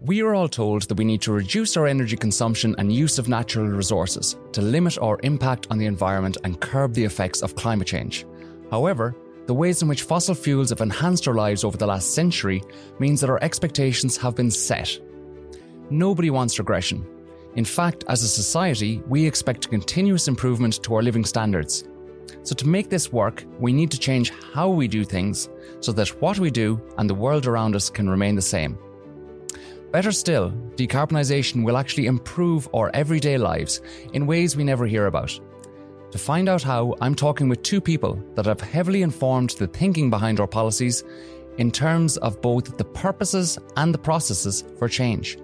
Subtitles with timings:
[0.00, 3.28] We are all told that we need to reduce our energy consumption and use of
[3.28, 7.88] natural resources to limit our impact on the environment and curb the effects of climate
[7.88, 8.24] change.
[8.70, 9.16] However,
[9.46, 12.62] the ways in which fossil fuels have enhanced our lives over the last century
[13.00, 15.00] means that our expectations have been set.
[15.90, 17.04] Nobody wants regression.
[17.56, 21.88] In fact, as a society, we expect continuous improvement to our living standards.
[22.44, 25.48] So, to make this work, we need to change how we do things
[25.80, 28.78] so that what we do and the world around us can remain the same.
[29.90, 33.80] Better still, decarbonisation will actually improve our everyday lives
[34.12, 35.38] in ways we never hear about.
[36.10, 40.10] To find out how, I'm talking with two people that have heavily informed the thinking
[40.10, 41.04] behind our policies
[41.56, 45.38] in terms of both the purposes and the processes for change.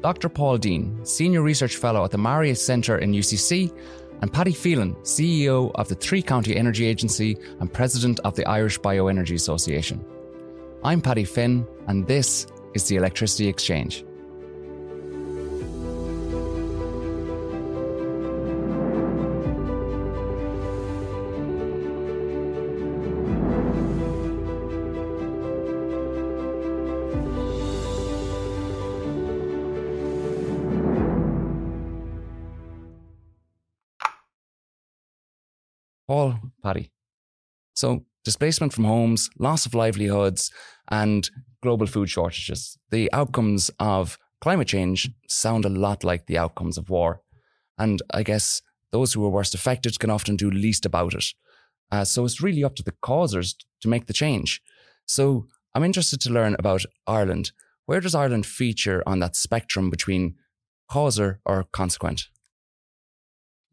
[0.00, 0.28] Dr.
[0.28, 3.72] Paul Deane, Senior Research Fellow at the MaREI Centre in UCC,
[4.20, 8.78] and Paddy Phelan, CEO of the Three County Energy Agency and President of the Irish
[8.78, 10.04] Bioenergy Association.
[10.84, 14.04] I'm Paddy Finn, and this is the Electricity Exchange.
[36.12, 36.90] Paul, Paddy.
[37.74, 40.50] So, displacement from homes, loss of livelihoods,
[40.90, 41.30] and
[41.62, 42.76] global food shortages.
[42.90, 47.22] The outcomes of climate change sound a lot like the outcomes of war.
[47.78, 48.60] And I guess
[48.90, 51.24] those who are worst affected can often do least about it.
[51.90, 54.60] Uh, so it's really up to the causers to make the change.
[55.06, 57.52] So I'm interested to learn about Ireland.
[57.86, 60.36] Where does Ireland feature on that spectrum between
[60.88, 62.28] causer or consequent?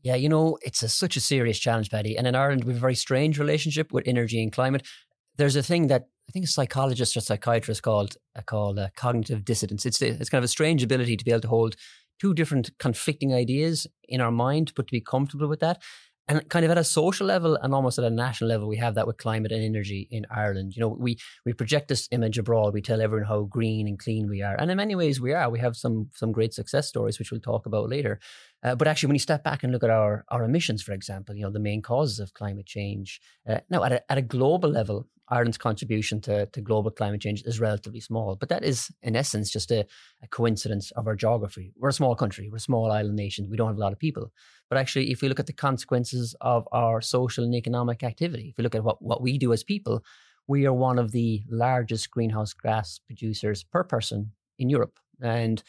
[0.02, 2.18] Yeah, you know, it's a, such a serious challenge, Paddy.
[2.18, 4.88] And in Ireland, we have a very strange relationship with energy and climate.
[5.36, 9.44] There's a thing that I think a psychologist or psychiatrist called uh, called uh, cognitive
[9.44, 9.84] dissonance.
[9.86, 11.76] It's it's kind of a strange ability to be able to hold
[12.22, 15.82] two different conflicting ideas in our mind, but to be comfortable with that.
[16.28, 18.94] And kind of at a social level and almost at a national level, we have
[18.94, 20.76] that with climate and energy in Ireland.
[20.76, 21.18] You know, we
[21.48, 22.76] we project this image abroad.
[22.76, 25.50] We tell everyone how green and clean we are, and in many ways we are.
[25.50, 28.20] We have some some great success stories, which we'll talk about later.
[28.62, 31.34] Uh, but actually, when you step back and look at our our emissions, for example,
[31.36, 33.20] you know the main causes of climate change.
[33.50, 37.44] Uh, now, at a, at a global level, Ireland's contribution to, to global climate change
[37.44, 39.86] is relatively small, but that is, in essence, just a,
[40.24, 41.72] a, coincidence of our geography.
[41.78, 44.00] We're a small country, we're a small island nation, we don't have a lot of
[44.00, 44.32] people.
[44.70, 48.58] But actually, if we look at the consequences of our social and economic activity, if
[48.58, 50.04] we look at what, what we do as people,
[50.48, 55.00] we are one of the largest greenhouse gas producers per person in Europe.
[55.22, 55.62] And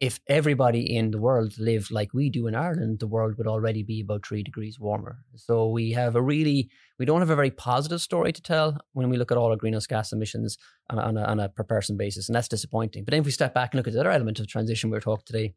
[0.00, 3.82] if everybody in the world lived like we do in Ireland, the world would already
[3.82, 5.18] be about three degrees warmer.
[5.36, 6.68] So we have a really,
[6.98, 9.56] we don't have a very positive story to tell when we look at all our
[9.56, 10.58] greenhouse gas emissions
[10.90, 13.04] on, on, a, on a per person basis, and that's disappointing.
[13.04, 14.90] But then if we step back and look at the other element of the transition
[14.90, 15.54] we are talking today,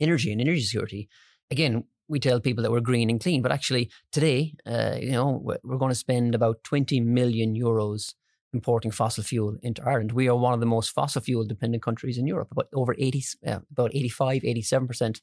[0.00, 1.08] energy and energy security,
[1.50, 5.40] again, we tell people that we're green and clean, but actually today, uh, you know,
[5.42, 8.14] we're, we're going to spend about 20 million euros
[8.58, 10.10] importing fossil fuel into Ireland.
[10.12, 12.50] We are one of the most fossil fuel dependent countries in Europe.
[12.50, 15.20] About over 80, uh, about 85, 87%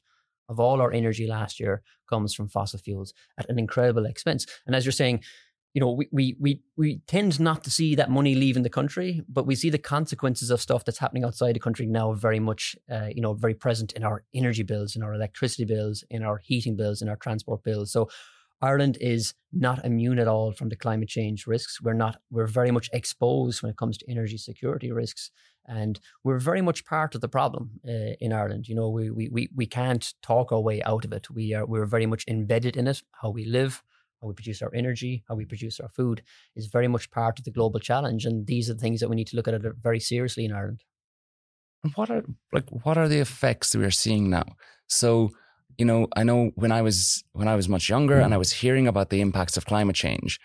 [0.48, 4.46] of all our energy last year comes from fossil fuels at an incredible expense.
[4.66, 5.20] And as you're saying,
[5.74, 9.20] you know, we, we, we, we tend not to see that money leaving the country,
[9.28, 12.74] but we see the consequences of stuff that's happening outside the country now very much,
[12.90, 16.38] uh, you know, very present in our energy bills, in our electricity bills, in our
[16.38, 17.92] heating bills, in our transport bills.
[17.92, 18.08] So
[18.62, 21.80] Ireland is not immune at all from the climate change risks.
[21.80, 25.30] We're not, we're very much exposed when it comes to energy security risks.
[25.66, 28.68] And we're very much part of the problem uh, in Ireland.
[28.68, 31.28] You know, we, we, we, we can't talk our way out of it.
[31.30, 33.02] We are, we're very much embedded in it.
[33.20, 33.82] How we live,
[34.22, 36.22] how we produce our energy, how we produce our food
[36.54, 38.24] is very much part of the global challenge.
[38.24, 40.84] And these are the things that we need to look at very seriously in Ireland.
[41.82, 44.44] And what are like what are the effects that we're seeing now?
[44.88, 45.30] So
[45.78, 48.40] you know, I know when I was when I was much younger and I mm.
[48.40, 50.40] was hearing about the impacts of climate change,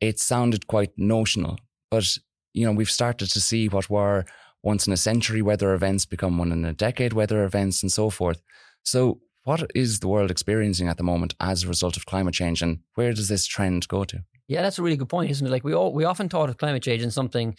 [0.00, 1.58] it sounded quite notional.
[1.90, 2.16] But
[2.52, 4.24] you know, we've started to see what were
[4.62, 8.10] once in a century weather events become one in a decade weather events and so
[8.10, 8.40] forth.
[8.84, 12.62] So, what is the world experiencing at the moment as a result of climate change,
[12.62, 14.22] and where does this trend go to?
[14.48, 15.50] Yeah, that's a really good point, isn't it?
[15.50, 17.56] Like we all we often thought of climate change as something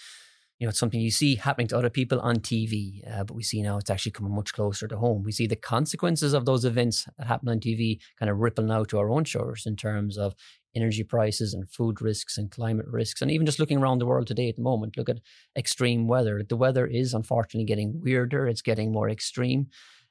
[0.64, 3.44] you know, it's something you see happening to other people on TV, uh, but we
[3.44, 5.22] see now it's actually coming much closer to home.
[5.22, 8.86] We see the consequences of those events that happen on TV kind of ripple now
[8.86, 10.34] to our own shores in terms of
[10.74, 13.22] energy prices and food risks and climate risks.
[13.22, 15.20] And even just looking around the world today at the moment, look at
[15.58, 16.42] extreme weather.
[16.48, 19.68] The weather is unfortunately getting weirder, it's getting more extreme.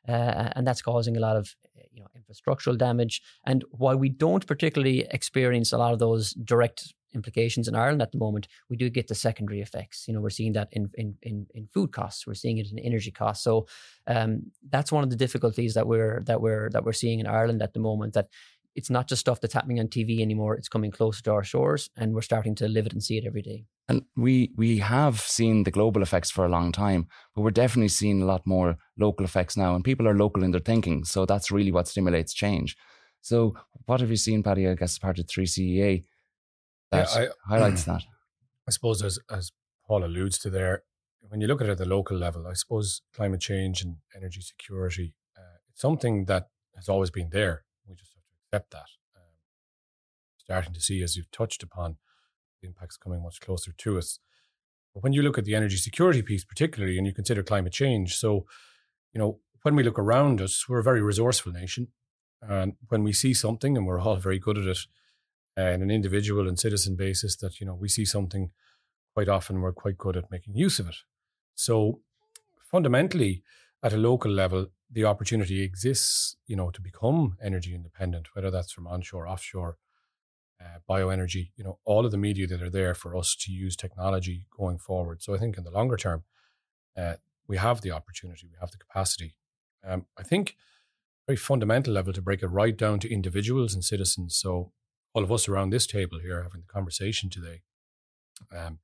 [0.07, 1.57] Uh, and that's causing a lot of
[1.93, 3.23] you know infrastructural damage.
[3.47, 8.13] And while we don't particularly experience a lot of those direct implications in Ireland at
[8.13, 10.07] the moment, we do get the secondary effects.
[10.07, 12.79] You know, we're seeing that in in in, in food costs, we're seeing it in
[12.79, 13.45] energy costs.
[13.45, 13.67] So
[14.07, 17.63] um, that's one of the difficulties that we're that we're that we're seeing in Ireland
[17.63, 18.15] at the moment.
[18.15, 18.29] That
[18.75, 20.55] it's not just stuff that's happening on TV anymore.
[20.55, 23.25] It's coming closer to our shores, and we're starting to live it and see it
[23.27, 23.65] every day.
[23.89, 27.89] And we we have seen the global effects for a long time, but we're definitely
[27.89, 31.05] seeing a lot more local effects now, and people are local in their thinking.
[31.05, 32.77] So that's really what stimulates change.
[33.21, 33.55] So
[33.87, 34.69] what have you seen, Paddy?
[34.69, 36.05] I guess part of three CEA
[36.93, 38.03] that yeah, I, highlights that.
[38.69, 39.53] I suppose as as
[39.87, 40.85] Paul alludes to there,
[41.29, 44.41] when you look at it at the local level, I suppose climate change and energy
[44.41, 47.65] security, uh, it's something that has always been there.
[47.89, 48.89] We just have to accept that.
[49.17, 49.35] Um,
[50.39, 51.97] starting to see, as you've touched upon,
[52.61, 54.19] the impacts coming much closer to us.
[54.95, 58.17] But when you look at the energy security piece, particularly, and you consider climate change,
[58.17, 58.47] so
[59.13, 61.89] you know when we look around us, we're a very resourceful nation,
[62.41, 64.79] and when we see something, and we're all very good at it,
[65.57, 68.51] in an individual and citizen basis, that you know we see something,
[69.15, 70.97] quite often we're quite good at making use of it.
[71.55, 72.01] So
[72.71, 73.43] fundamentally,
[73.83, 78.73] at a local level, the opportunity exists, you know, to become energy independent, whether that's
[78.73, 79.79] from onshore, offshore,
[80.61, 83.75] uh, bioenergy, you know, all of the media that are there for us to use
[83.75, 85.23] technology going forward.
[85.23, 86.25] So I think in the longer term,
[86.97, 87.15] uh,
[87.49, 89.37] we have the opportunity, we have the capacity.
[89.85, 90.57] Um, I think
[91.27, 94.37] very fundamental level to break it right down to individuals and citizens.
[94.37, 94.73] So
[95.15, 97.63] all of us around this table here having the conversation today.
[98.57, 98.79] Um,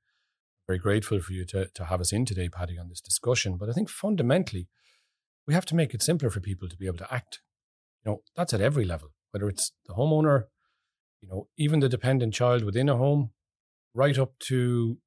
[0.66, 3.56] very grateful for you to, to have us in today, Paddy, on this discussion.
[3.56, 4.69] But I think fundamentally,
[5.46, 7.40] we have to make it simpler for people to be able to act.
[8.04, 10.44] You know, that's at every level, whether it's the homeowner,
[11.22, 13.31] you know, even the dependent child within a home,
[13.94, 14.98] right up to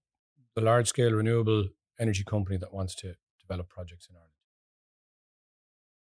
[0.56, 1.66] the large scale renewable
[2.00, 4.32] energy company that wants to develop projects in Ireland.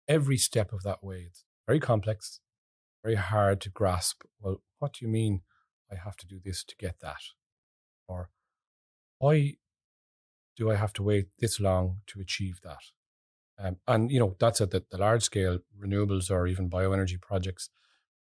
[0.08, 2.40] Every step of that way, it's very complex,
[3.02, 4.22] very hard to grasp.
[4.40, 5.42] Well, what do you mean
[5.90, 7.20] I have to do this to get that?
[8.08, 8.30] Or
[9.18, 9.56] why
[10.56, 12.82] do I have to wait this long to achieve that?
[13.58, 17.70] Um, and, you know, that's at the, the large scale renewables or even bioenergy projects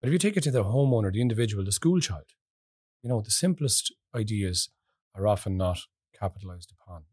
[0.01, 2.25] but if you take it to the homeowner, the individual, the school child,
[3.01, 4.69] you know, the simplest ideas
[5.15, 5.79] are often not
[6.17, 7.03] capitalized upon.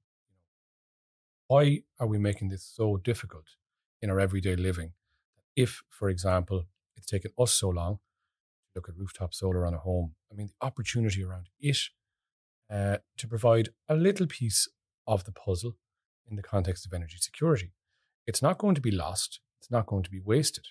[1.46, 3.44] Why are we making this so difficult
[4.02, 4.92] in our everyday living?
[5.56, 6.64] If, for example,
[7.04, 10.48] it's taken us so long to look at rooftop solar on a home, I mean,
[10.48, 11.78] the opportunity around it
[12.72, 14.68] uh, to provide a little piece
[15.06, 15.76] of the puzzle
[16.28, 17.72] in the context of energy security.
[18.26, 20.64] It's not going to be lost, it's not going to be wasted.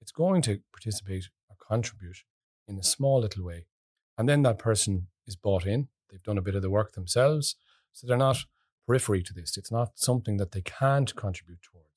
[0.00, 2.18] It's going to participate or contribute
[2.68, 3.66] in a small little way.
[4.16, 5.88] And then that person is bought in.
[6.10, 7.56] They've done a bit of the work themselves.
[7.92, 8.44] So they're not
[8.86, 9.56] periphery to this.
[9.56, 11.88] It's not something that they can't contribute towards.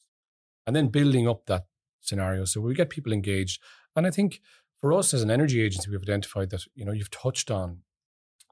[0.66, 1.66] And then building up that
[2.02, 2.46] scenario.
[2.46, 3.62] So we get people engaged.
[3.96, 4.42] And I think
[4.80, 7.80] for us as an energy agency, we've identified that, you know, you've touched on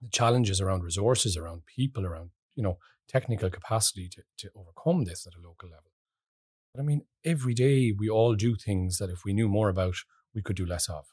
[0.01, 2.77] the challenges around resources, around people, around, you know,
[3.07, 5.91] technical capacity to, to overcome this at a local level.
[6.73, 9.95] But I mean, every day we all do things that if we knew more about,
[10.33, 11.05] we could do less of.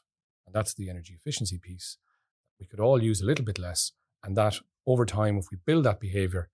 [0.45, 1.97] And that's the energy efficiency piece.
[2.59, 3.93] We could all use a little bit less.
[4.23, 6.49] And that over time, if we build that behavior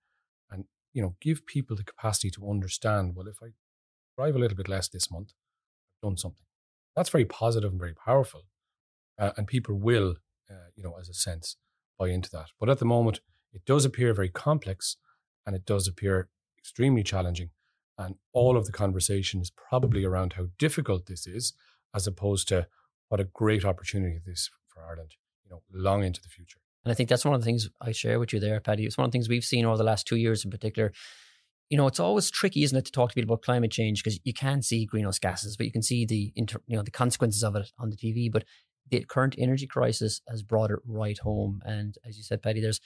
[0.52, 3.48] and, you know, give people the capacity to understand, well, if I
[4.18, 5.34] drive a little bit less this month,
[6.02, 6.46] done something.
[6.96, 8.44] That's very positive and very powerful.
[9.18, 10.16] Uh, and people will,
[10.50, 11.58] uh, you know, as a sense,
[11.98, 12.48] buy into that.
[12.60, 13.20] But at the moment,
[13.54, 14.98] it does appear very complex
[15.46, 17.50] and it does appear extremely challenging.
[17.98, 21.54] And all of the conversation is probably around how difficult this is
[21.94, 22.68] as opposed to
[23.10, 26.60] what a great opportunity this for Ireland, you know, long into the future.
[26.86, 28.86] And I think that's one of the things I share with you there, Paddy.
[28.86, 30.94] It's one of the things we've seen over the last two years in particular.
[31.70, 34.20] You know, it's always tricky, isn't it, to talk to people about climate change because
[34.24, 37.44] you can see greenhouse gases, but you can see the inter, you know the consequences
[37.44, 38.32] of it on the TV.
[38.32, 38.46] But
[38.90, 41.62] the current energy crisis has brought it right home.
[41.64, 42.82] And as you said, Paddy, there's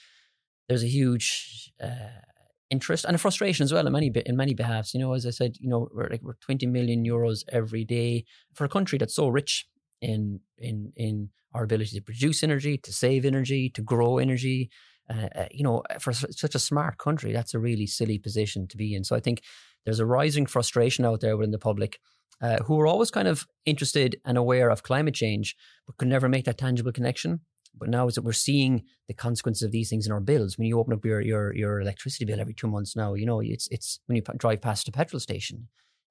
[0.68, 2.22] there's a huge uh,
[2.70, 4.94] interest and a frustration as well in many in many behalves.
[4.94, 8.26] You know, as I said, you know, we're like we're 20 million euros every day
[8.54, 9.66] for a country that's so rich
[10.02, 14.70] in in in our ability to produce energy, to save energy, to grow energy.
[15.10, 18.78] Uh, uh, you know, for such a smart country, that's a really silly position to
[18.78, 19.04] be in.
[19.04, 19.42] So I think
[19.86, 22.00] there's a rising frustration out there within the public
[22.42, 25.56] uh, who are always kind of interested and aware of climate change,
[25.86, 27.42] but could never make that tangible connection.
[27.76, 30.58] But now is that we're seeing the consequences of these things in our bills.
[30.58, 33.40] When you open up your your your electricity bill every two months now, you know
[33.40, 35.68] it's it's when you drive past a petrol station,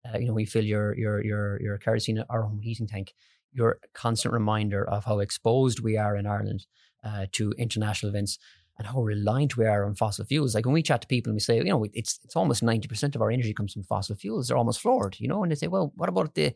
[0.06, 3.14] uh, you know when you fill your your your your kerosene or home heating tank,
[3.52, 6.66] you're a constant reminder of how exposed we are in Ireland
[7.04, 8.38] uh, to international events
[8.78, 10.54] and how reliant we are on fossil fuels.
[10.54, 12.88] Like when we chat to people and we say, you know, it's it's almost ninety
[12.88, 14.48] percent of our energy comes from fossil fuels.
[14.48, 16.54] They're almost floored, you know, and they say, well, what about the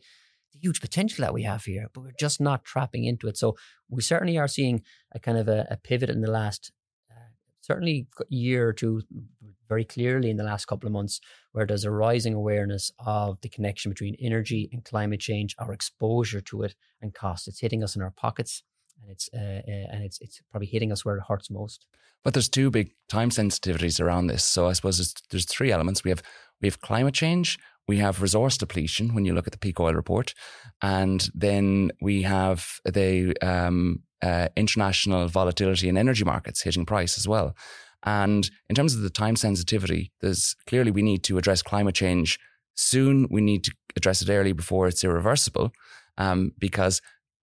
[0.53, 3.37] the huge potential that we have here, but we're just not trapping into it.
[3.37, 3.55] So
[3.89, 4.81] we certainly are seeing
[5.13, 6.71] a kind of a, a pivot in the last
[7.11, 7.31] uh,
[7.61, 9.01] certainly year or two,
[9.67, 11.19] very clearly in the last couple of months,
[11.51, 16.41] where there's a rising awareness of the connection between energy and climate change, our exposure
[16.41, 17.47] to it, and cost.
[17.47, 18.63] It's hitting us in our pockets,
[19.01, 21.85] and it's uh, uh, and it's it's probably hitting us where it hurts most.
[22.23, 24.43] But there's two big time sensitivities around this.
[24.43, 26.03] So I suppose there's three elements.
[26.03, 26.23] We have
[26.61, 29.93] we have climate change, we have resource depletion when you look at the peak oil
[29.93, 30.33] report,
[30.81, 37.27] and then we have the um, uh, international volatility in energy markets hitting price as
[37.27, 37.55] well.
[38.03, 42.39] And in terms of the time sensitivity, there's clearly we need to address climate change
[42.75, 43.27] soon.
[43.29, 45.71] We need to address it early before it's irreversible,
[46.17, 47.01] um, because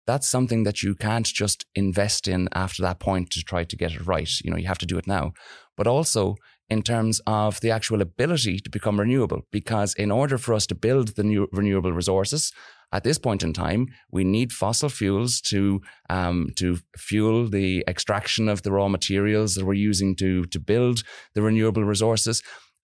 [0.07, 3.91] that's something that you can't just invest in after that point to try to get
[3.91, 4.29] it right.
[4.43, 5.33] You know, you have to do it now.
[5.75, 6.35] But also,
[6.69, 9.41] in terms of the actual ability to become renewable.
[9.51, 12.51] Because in order for us to build the new renewable resources,
[12.93, 18.47] at this point in time, we need fossil fuels to um, to fuel the extraction
[18.47, 21.03] of the raw materials that we're using to to build
[21.35, 22.41] the renewable resources,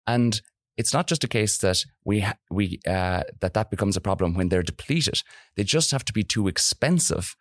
[0.06, 0.40] and
[0.78, 4.48] it's not just a case that we we uh, that that becomes a problem when
[4.48, 5.22] they're depleted.
[5.56, 7.36] They just have to be too expensive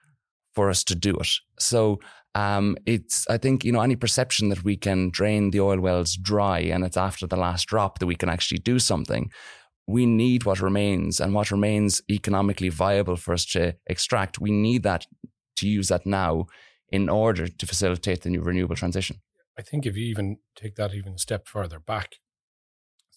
[0.54, 1.30] for us to do it.
[1.60, 2.00] So
[2.34, 6.16] um, it's I think you know any perception that we can drain the oil wells
[6.16, 9.30] dry and it's after the last drop that we can actually do something.
[9.86, 14.42] We need what remains and what remains economically viable for us to extract.
[14.42, 15.06] We need that
[15.58, 16.48] to use that now
[16.90, 19.22] in order to facilitate the new renewable transition.
[19.58, 22.16] I think if you even take that even a step further back,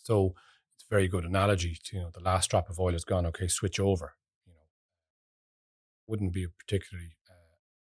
[0.02, 0.34] so
[0.74, 3.26] it's a very good analogy to you know the last drop of oil is gone.
[3.26, 4.14] Okay, switch over.
[4.46, 4.66] You know,
[6.06, 7.10] wouldn't be a particularly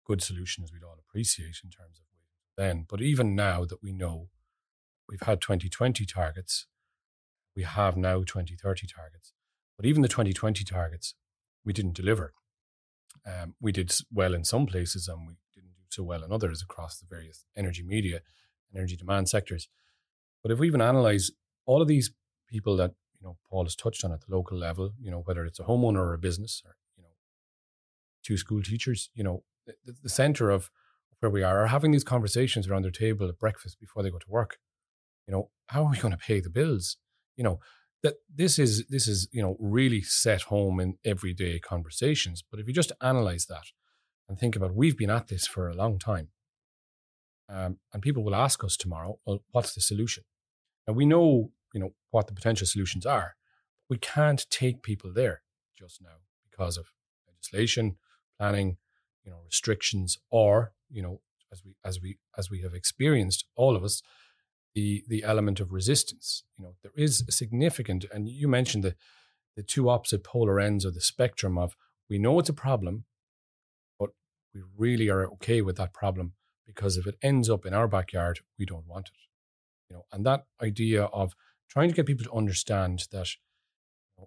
[0.05, 2.05] good solution as we'd all appreciate in terms of
[2.57, 2.85] then.
[2.87, 4.29] But even now that we know
[5.09, 6.67] we've had 2020 targets,
[7.55, 9.33] we have now 2030 targets.
[9.77, 11.15] But even the 2020 targets,
[11.65, 12.33] we didn't deliver.
[13.25, 16.61] Um, we did well in some places and we didn't do so well in others
[16.61, 18.21] across the various energy media
[18.73, 19.67] energy demand sectors.
[20.41, 21.29] But if we even analyze
[21.65, 22.11] all of these
[22.47, 25.45] people that you know Paul has touched on at the local level, you know whether
[25.45, 27.09] it's a homeowner or a business or you know
[28.23, 30.69] two school teachers, you know the, the center of
[31.19, 34.17] where we are are having these conversations around their table at breakfast before they go
[34.17, 34.57] to work.
[35.27, 36.97] You know, how are we going to pay the bills?
[37.37, 37.59] You know,
[38.03, 42.43] that this is this is you know really set home in everyday conversations.
[42.49, 43.65] But if you just analyze that
[44.27, 46.29] and think about, we've been at this for a long time,
[47.47, 50.23] um, and people will ask us tomorrow, well, what's the solution?
[50.87, 53.35] And we know you know what the potential solutions are.
[53.89, 55.41] We can't take people there
[55.77, 56.19] just now
[56.49, 56.91] because of
[57.27, 57.97] legislation,
[58.37, 58.77] planning,
[59.23, 61.21] you know restrictions or you know
[61.51, 64.01] as we as we as we have experienced all of us
[64.73, 68.95] the the element of resistance you know there is a significant and you mentioned the
[69.55, 71.75] the two opposite polar ends of the spectrum of
[72.09, 73.05] we know it's a problem
[73.99, 74.09] but
[74.53, 76.33] we really are okay with that problem
[76.65, 79.30] because if it ends up in our backyard we don't want it
[79.91, 81.35] you know and that idea of
[81.69, 83.27] trying to get people to understand that
[84.17, 84.25] the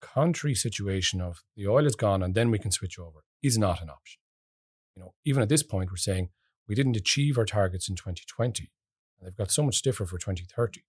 [0.00, 3.80] contrary situation of the oil is gone and then we can switch over is not
[3.80, 4.20] an option.
[4.96, 6.30] You know, even at this point, we're saying
[6.66, 8.70] we didn't achieve our targets in 2020
[9.18, 10.82] and they've got so much stiffer for 2030.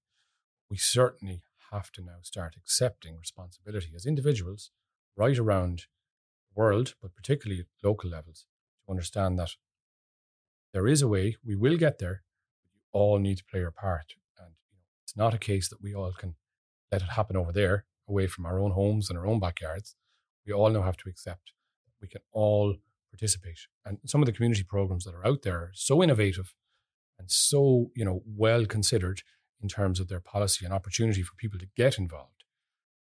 [0.68, 4.72] We certainly have to now start accepting responsibility as individuals
[5.16, 5.86] right around
[6.50, 8.46] the world, but particularly at local levels,
[8.86, 9.52] to understand that
[10.74, 12.24] there is a way, we will get there,
[12.92, 14.16] all need to play our part.
[14.38, 14.54] And
[15.04, 16.36] it's not a case that we all can
[16.92, 19.96] let it happen over there away from our own homes and our own backyards,
[20.46, 21.54] we all now have to accept
[22.02, 22.76] we can all
[23.12, 23.60] participate.
[23.86, 26.54] And some of the community programs that are out there are so innovative
[27.20, 29.22] and so, you know, well considered
[29.62, 32.44] in terms of their policy and opportunity for people to get involved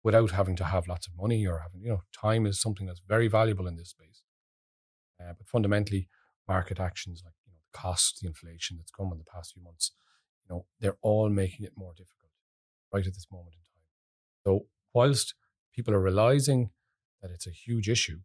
[0.05, 3.03] without having to have lots of money or having, you know, time is something that's
[3.09, 4.23] very valuable in this space.
[5.21, 6.09] Uh, but fundamentally,
[6.47, 7.35] market actions like,
[7.75, 9.93] cost, the inflation that's come in the past few months,
[10.45, 12.31] you know, they're all making it more difficult
[12.93, 13.89] right at this moment in time.
[14.45, 15.35] So whilst
[15.75, 16.71] people are realizing
[17.21, 18.21] that it's a huge issue,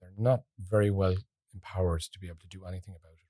[0.00, 1.14] they're not very well
[1.54, 3.28] empowered to be able to do anything about it.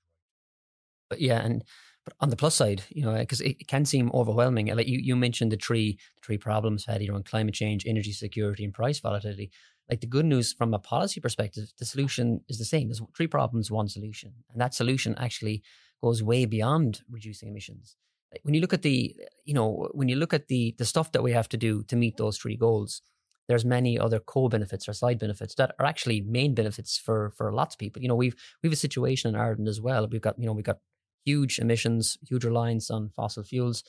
[1.09, 1.63] But yeah, and
[2.05, 4.67] but on the plus side, you know, because it, can seem overwhelming.
[4.67, 8.63] Like you, you mentioned the three the three problems, Paddy, around climate change, energy security,
[8.63, 9.51] and price volatility.
[9.89, 12.87] Like the good news from a policy perspective, the solution is the same.
[12.87, 15.63] There's three problems, one solution, and that solution actually
[16.01, 17.95] goes way beyond reducing emissions.
[18.43, 19.15] When you look at the
[19.45, 21.95] you know when you look at the the stuff that we have to do to
[21.95, 23.01] meet those three goals
[23.47, 27.73] there's many other co-benefits or side benefits that are actually main benefits for for lots
[27.73, 28.01] of people.
[28.01, 30.07] You know we've we've a situation in ireland as well.
[30.07, 30.77] We've got you know we've got
[31.25, 33.83] huge emissions huge reliance on fossil fuels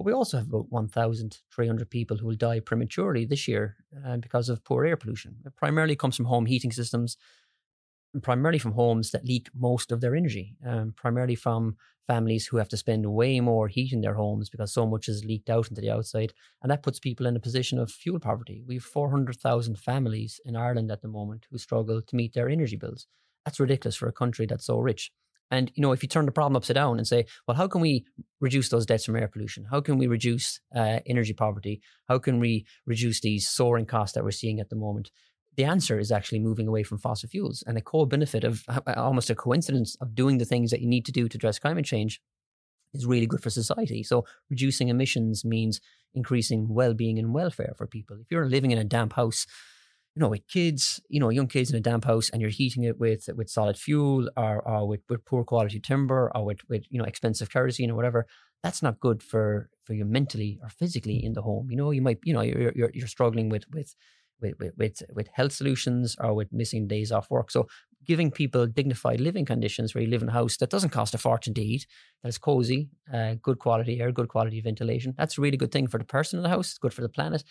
[0.00, 4.48] But we also have about 1,300 people who will die prematurely this year uh, because
[4.48, 5.36] of poor air pollution.
[5.44, 7.18] It primarily comes from home heating systems,
[8.22, 11.76] primarily from homes that leak most of their energy, um, primarily from
[12.06, 15.26] families who have to spend way more heat in their homes because so much is
[15.26, 16.32] leaked out into the outside.
[16.62, 18.62] And that puts people in a position of fuel poverty.
[18.66, 22.76] We have 400,000 families in Ireland at the moment who struggle to meet their energy
[22.76, 23.06] bills.
[23.44, 25.12] That's ridiculous for a country that's so rich.
[25.50, 27.80] And you know, if you turn the problem upside down and say, well, how can
[27.80, 28.04] we
[28.40, 29.66] reduce those deaths from air pollution?
[29.70, 31.80] How can we reduce uh, energy poverty?
[32.08, 35.10] How can we reduce these soaring costs that we're seeing at the moment?
[35.56, 37.64] The answer is actually moving away from fossil fuels.
[37.66, 38.64] And the core benefit of
[38.96, 41.84] almost a coincidence of doing the things that you need to do to address climate
[41.84, 42.20] change
[42.94, 44.02] is really good for society.
[44.02, 45.80] So reducing emissions means
[46.14, 48.16] increasing well-being and welfare for people.
[48.20, 49.46] If you're living in a damp house,
[50.14, 52.84] you know, with kids, you know, young kids in a damp house, and you're heating
[52.84, 56.84] it with with solid fuel or, or with, with poor quality timber or with, with
[56.90, 58.26] you know expensive kerosene or whatever,
[58.62, 61.70] that's not good for for you mentally or physically in the home.
[61.70, 63.94] You know, you might you know you're you're, you're struggling with with
[64.40, 67.50] with, with with health solutions or with missing days off work.
[67.50, 67.66] So
[68.06, 71.18] giving people dignified living conditions where you live in a house that doesn't cost a
[71.18, 71.86] fortune to heat,
[72.22, 75.14] that's cozy, uh, good quality air, good quality ventilation.
[75.16, 76.70] That's a really good thing for the person in the house.
[76.70, 77.44] It's good for the planet.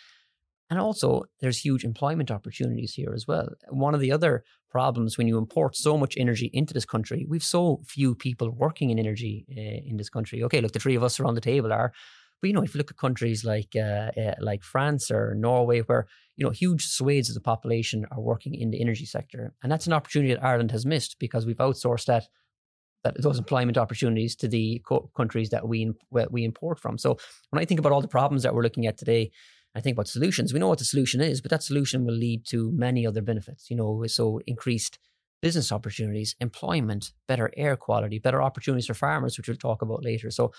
[0.69, 3.49] And also, there's huge employment opportunities here as well.
[3.69, 7.43] One of the other problems when you import so much energy into this country, we've
[7.43, 10.43] so few people working in energy uh, in this country.
[10.43, 11.91] Okay, look, the three of us around the table are,
[12.39, 15.79] but you know, if you look at countries like uh, uh, like France or Norway,
[15.81, 19.71] where you know huge swathes of the population are working in the energy sector, and
[19.71, 22.27] that's an opportunity that Ireland has missed because we've outsourced that
[23.03, 26.97] that those employment opportunities to the co- countries that we we import from.
[26.97, 27.17] So
[27.49, 29.31] when I think about all the problems that we're looking at today
[29.75, 30.53] I think about solutions.
[30.53, 33.69] We know what the solution is, but that solution will lead to many other benefits.
[33.69, 34.99] You know, so increased
[35.41, 40.31] business opportunities, employment, better air quality, better opportunities for farmers, which we'll talk about later.
[40.31, 40.51] So,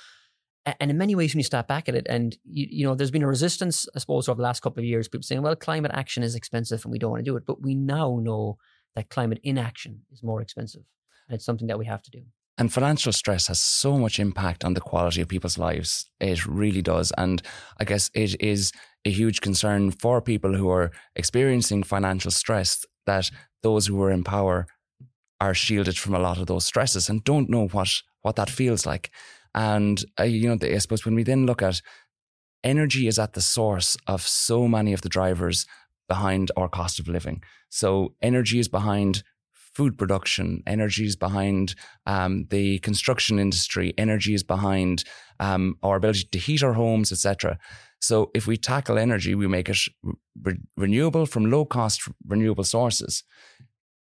[0.64, 3.10] and in many ways, when you step back at it, and you, you know, there's
[3.10, 5.90] been a resistance, I suppose, over the last couple of years, people saying, "Well, climate
[5.94, 8.58] action is expensive, and we don't want to do it." But we now know
[8.94, 10.82] that climate inaction is more expensive,
[11.28, 12.22] and it's something that we have to do.
[12.58, 16.10] And financial stress has so much impact on the quality of people's lives.
[16.20, 17.10] It really does.
[17.16, 17.40] And
[17.78, 18.70] I guess it is
[19.04, 23.30] a huge concern for people who are experiencing financial stress that
[23.62, 24.66] those who are in power
[25.40, 28.84] are shielded from a lot of those stresses and don't know what, what that feels
[28.84, 29.10] like.
[29.54, 31.80] And, uh, you know, I suppose when we then look at
[32.62, 35.66] energy is at the source of so many of the drivers
[36.08, 37.42] behind our cost of living.
[37.70, 39.22] So energy is behind
[39.52, 41.74] food production, energy is behind
[42.04, 45.04] um, the construction industry, energy is behind
[45.38, 47.58] um, our ability to heat our homes, etc.
[48.00, 49.78] So if we tackle energy, we make it
[50.42, 53.24] re- renewable from low cost renewable sources.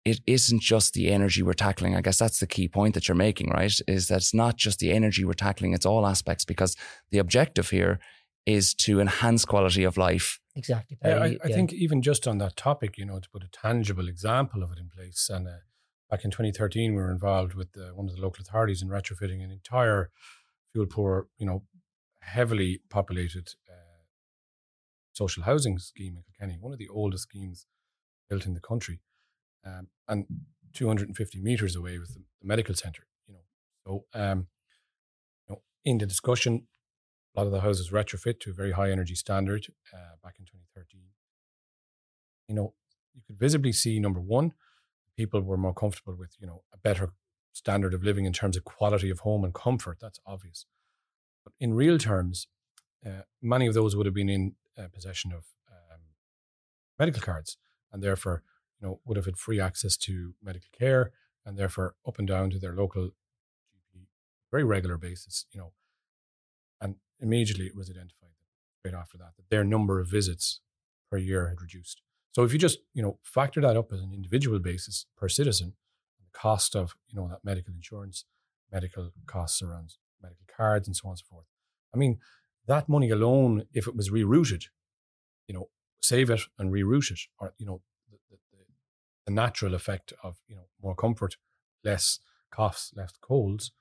[0.04, 1.96] It isn't just the energy we're tackling.
[1.96, 3.76] I guess that's the key point that you're making, right?
[3.88, 6.76] Is that it's not just the energy we're tackling, it's all aspects because
[7.10, 7.98] the objective here
[8.44, 10.96] is to enhance quality of life Exactly.
[11.04, 14.08] Yeah, I, I think even just on that topic, you know, to put a tangible
[14.08, 15.58] example of it in place, and uh,
[16.10, 19.44] back in 2013, we were involved with uh, one of the local authorities in retrofitting
[19.44, 20.10] an entire
[20.72, 21.62] fuel poor, you know,
[22.20, 23.50] heavily populated
[25.16, 27.66] social housing scheme in Kilkenny, one of the oldest schemes
[28.28, 29.00] built in the country,
[29.64, 30.26] um, and
[30.74, 33.06] 250 meters away with the, the medical center.
[33.26, 33.40] You know,
[33.84, 34.46] so um,
[35.48, 36.66] you know, in the discussion,
[37.34, 40.44] a lot of the houses retrofit to a very high energy standard uh, back in
[40.44, 41.00] 2013.
[42.48, 42.74] You know,
[43.14, 44.52] you could visibly see number one,
[45.16, 47.12] people were more comfortable with, you know, a better
[47.52, 49.98] standard of living in terms of quality of home and comfort.
[50.00, 50.66] That's obvious.
[51.44, 52.48] But in real terms,
[53.04, 56.00] uh, many of those would have been in uh, possession of um,
[56.98, 57.56] medical cards
[57.92, 58.42] and therefore,
[58.80, 61.12] you know, would have had free access to medical care
[61.44, 64.06] and therefore up and down to their local GP
[64.50, 65.72] very regular basis, you know,
[66.80, 68.30] and immediately it was identified
[68.84, 70.60] right after that that their number of visits
[71.10, 72.02] per year had reduced.
[72.32, 75.74] So if you just you know factor that up as an individual basis per citizen,
[76.20, 78.24] the cost of you know that medical insurance,
[78.70, 81.46] medical costs around medical cards, and so on and so forth.
[81.94, 82.18] I mean,
[82.66, 84.64] that money alone, if it was rerouted,
[85.46, 85.68] you know,
[86.00, 88.64] save it and reroute it, or you know, the, the,
[89.26, 91.36] the natural effect of you know more comfort,
[91.84, 93.72] less coughs, less colds.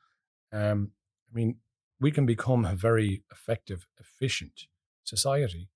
[0.52, 0.92] Um,
[1.32, 1.58] I mean,
[2.00, 4.68] we can become a very effective, efficient
[5.04, 5.70] society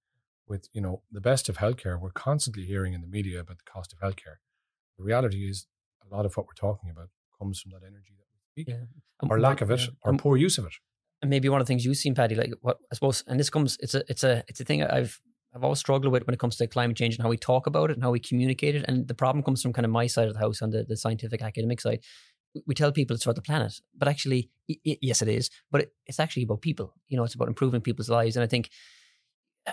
[0.48, 2.00] with, you know, the best of healthcare.
[2.00, 4.38] We're constantly hearing in the media about the cost of healthcare.
[4.98, 5.68] The reality is
[6.10, 9.30] a lot of what we're talking about comes from that energy that we speak, yeah.
[9.30, 10.74] or lack of it, or poor use of it.
[11.22, 13.50] And maybe one of the things you've seen, Paddy, like what I suppose, and this
[13.50, 15.20] comes, it's a, it's a, it's a thing I've,
[15.54, 17.90] I've always struggled with when it comes to climate change and how we talk about
[17.90, 18.86] it and how we communicate it.
[18.88, 20.96] And the problem comes from kind of my side of the house on the, the
[20.96, 22.02] scientific academic side
[22.66, 25.50] we tell people it's for the planet, but actually, yes, it is.
[25.72, 26.94] But it's actually about people.
[27.08, 28.36] You know, it's about improving people's lives.
[28.36, 28.70] And I think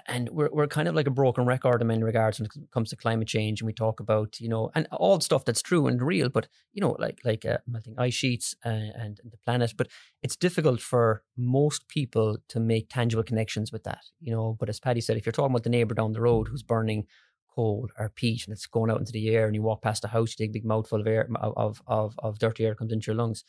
[0.06, 2.90] and we're we're kind of like a broken record in many regards when it comes
[2.90, 6.02] to climate change, and we talk about you know and all stuff that's true and
[6.02, 9.74] real, but you know like like uh, melting ice sheets and, and, the planet.
[9.76, 9.88] But
[10.22, 14.56] it's difficult for most people to make tangible connections with that, you know.
[14.58, 17.06] But as Paddy said, if you're talking about the neighbour down the road who's burning
[17.54, 20.08] coal or peat and it's going out into the air, and you walk past a
[20.08, 23.08] house, you take a big mouthful of air of of of dirty air comes into
[23.08, 23.44] your lungs.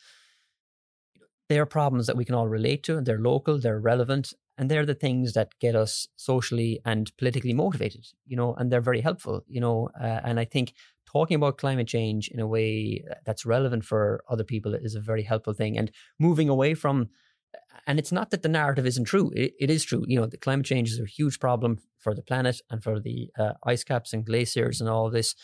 [1.48, 4.70] They are problems that we can all relate to, and they're local, they're relevant, and
[4.70, 9.00] they're the things that get us socially and politically motivated you know and they're very
[9.00, 10.74] helpful you know uh, and i think
[11.10, 15.22] talking about climate change in a way that's relevant for other people is a very
[15.22, 15.78] helpful thing.
[15.78, 17.08] And moving away from
[17.86, 20.36] and it's not that the narrative isn't true it, it is true you know the
[20.36, 24.12] climate change is a huge problem for the planet and for the uh, ice caps
[24.12, 25.34] and glaciers and all this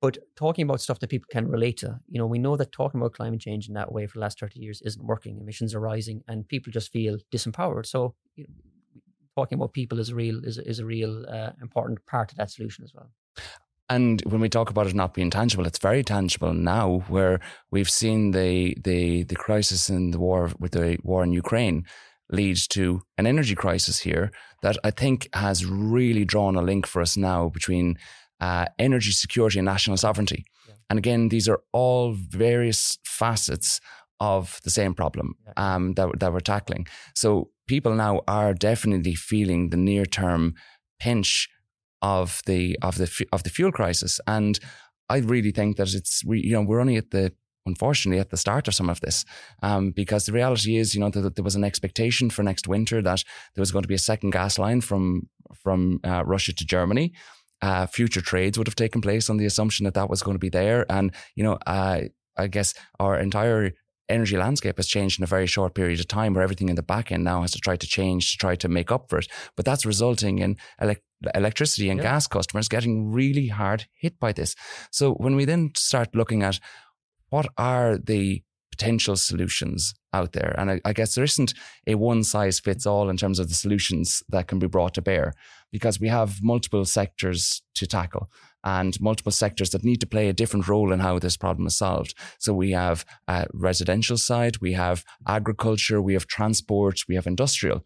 [0.00, 3.00] but talking about stuff that people can relate to, you know, we know that talking
[3.00, 5.38] about climate change in that way for the last 30 years isn't working.
[5.40, 7.86] Emissions are rising and people just feel disempowered.
[7.86, 8.54] So you know,
[9.36, 12.50] talking about people is a real, is, is a real uh, important part of that
[12.50, 13.10] solution as well.
[13.90, 17.88] And when we talk about it not being tangible, it's very tangible now, where we've
[17.88, 21.86] seen the the the crisis in the war with the war in Ukraine
[22.30, 24.30] leads to an energy crisis here
[24.60, 27.96] that I think has really drawn a link for us now between
[28.40, 30.44] uh, energy security and national sovereignty.
[30.68, 30.74] Yeah.
[30.90, 33.80] And again, these are all various facets
[34.20, 36.86] of the same problem um, that, that we're tackling.
[37.14, 40.54] So people now are definitely feeling the near term
[40.98, 41.48] pinch
[42.02, 44.58] of the of the of the fuel crisis, and
[45.08, 47.32] I really think that it's we you know we're only at the
[47.66, 49.24] unfortunately at the start of some of this
[49.62, 52.66] um, because the reality is you know that, that, there was an expectation for next
[52.66, 53.22] winter that
[53.54, 57.12] there was going to be a second gas line from from uh, Russia to Germany
[57.62, 60.40] uh, future trades would have taken place on the assumption that that was going to
[60.40, 60.86] be there.
[60.90, 62.02] And, you know, uh,
[62.36, 63.72] I guess our entire
[64.08, 66.82] energy landscape has changed in a very short period of time where everything in the
[66.82, 69.28] back end now has to try to change to try to make up for it.
[69.56, 71.02] But that's resulting in elect-
[71.34, 72.04] electricity and yeah.
[72.04, 74.54] gas customers getting really hard hit by this.
[74.90, 76.58] So when we then start looking at
[77.28, 78.42] what are the
[78.78, 80.54] potential solutions out there.
[80.56, 81.52] And I, I, guess there isn't
[81.86, 85.02] a one size fits all in terms of the solutions that can be brought to
[85.02, 85.34] bear
[85.72, 88.30] because we have multiple sectors to tackle
[88.64, 91.76] and multiple sectors that need to play a different role in how this problem is
[91.76, 92.14] solved.
[92.38, 97.84] So we have a residential side, we have agriculture, we have transport, we have industrial.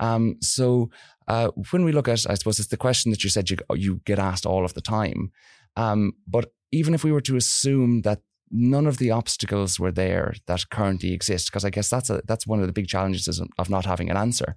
[0.00, 0.90] Um, so
[1.26, 4.00] uh, when we look at, I suppose it's the question that you said you, you
[4.04, 5.32] get asked all of the time.
[5.76, 8.20] Um, but even if we were to assume that
[8.54, 12.46] none of the obstacles were there that currently exist because I guess that's a, that's
[12.46, 14.54] one of the big challenges of not having an answer.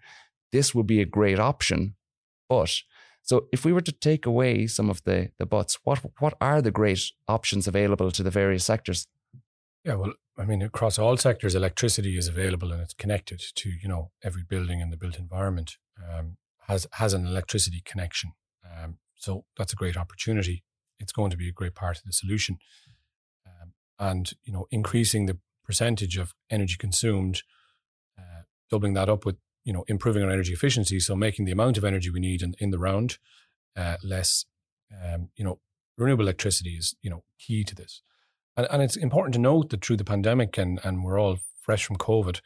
[0.52, 1.96] This would be a great option,
[2.48, 2.72] but
[3.24, 6.62] so if we were to take away some of the the buts, what what are
[6.62, 9.08] the great options available to the various sectors?
[9.84, 13.90] Yeah, well, I mean, across all sectors, electricity is available and it's connected to you
[13.90, 18.34] know every building in the built environment um, has has an electricity connection.
[18.64, 20.64] Um, so that's a great opportunity.
[21.00, 22.60] It's going to be a great part of the solution
[24.00, 27.44] and you know increasing the percentage of energy consumed,
[28.18, 31.78] uh, doubling that up with you know improving our energy efficiency, so making the amount
[31.78, 33.18] of energy we need in, in the round
[33.76, 34.46] uh, less.
[35.04, 35.60] Um, you know,
[35.98, 38.02] renewable electricity is you know key to this,
[38.56, 41.86] and and it's important to note that through the pandemic and and we're all fresh
[41.86, 42.40] from COVID,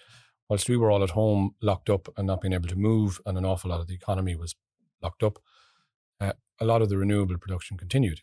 [0.49, 3.37] whilst we were all at home locked up and not being able to move, and
[3.37, 4.55] an awful lot of the economy was
[5.01, 5.37] locked up,
[6.19, 8.21] uh, a lot of the renewable production continued.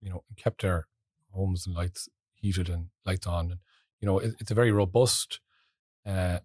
[0.00, 0.88] You know, and kept our
[1.30, 2.08] homes and lights
[2.42, 3.50] heated and lights on.
[3.52, 3.60] And,
[4.00, 5.40] you know, it, it's a very robust
[6.06, 6.40] uh,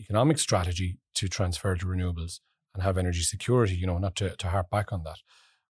[0.00, 2.40] economic strategy to transfer to renewables
[2.74, 5.18] and have energy security, you know, not to, to harp back on that.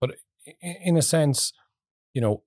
[0.00, 0.16] But
[0.61, 1.53] in, in a sense,
[2.12, 2.42] you know,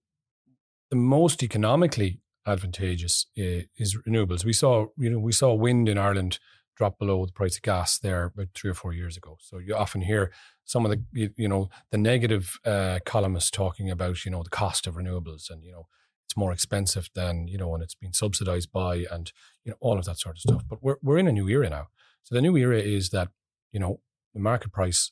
[0.90, 4.46] the most economically advantageous uh, is renewables.
[4.46, 6.40] We saw, you know, we saw wind in Ireland
[6.78, 9.36] drop below the price of gas there about three or four years ago.
[9.42, 10.32] So you often hear
[10.64, 14.50] some of the, you, you know, the negative uh, columnists talking about, you know, the
[14.50, 15.88] cost of renewables and, you know,
[16.28, 19.32] it's more expensive than you know and it's been subsidized by and
[19.64, 20.64] you know all of that sort of stuff.
[20.70, 21.88] But we're, we're in a new era now.
[22.24, 23.30] So the new era is that
[23.72, 24.02] you know
[24.34, 25.12] the market price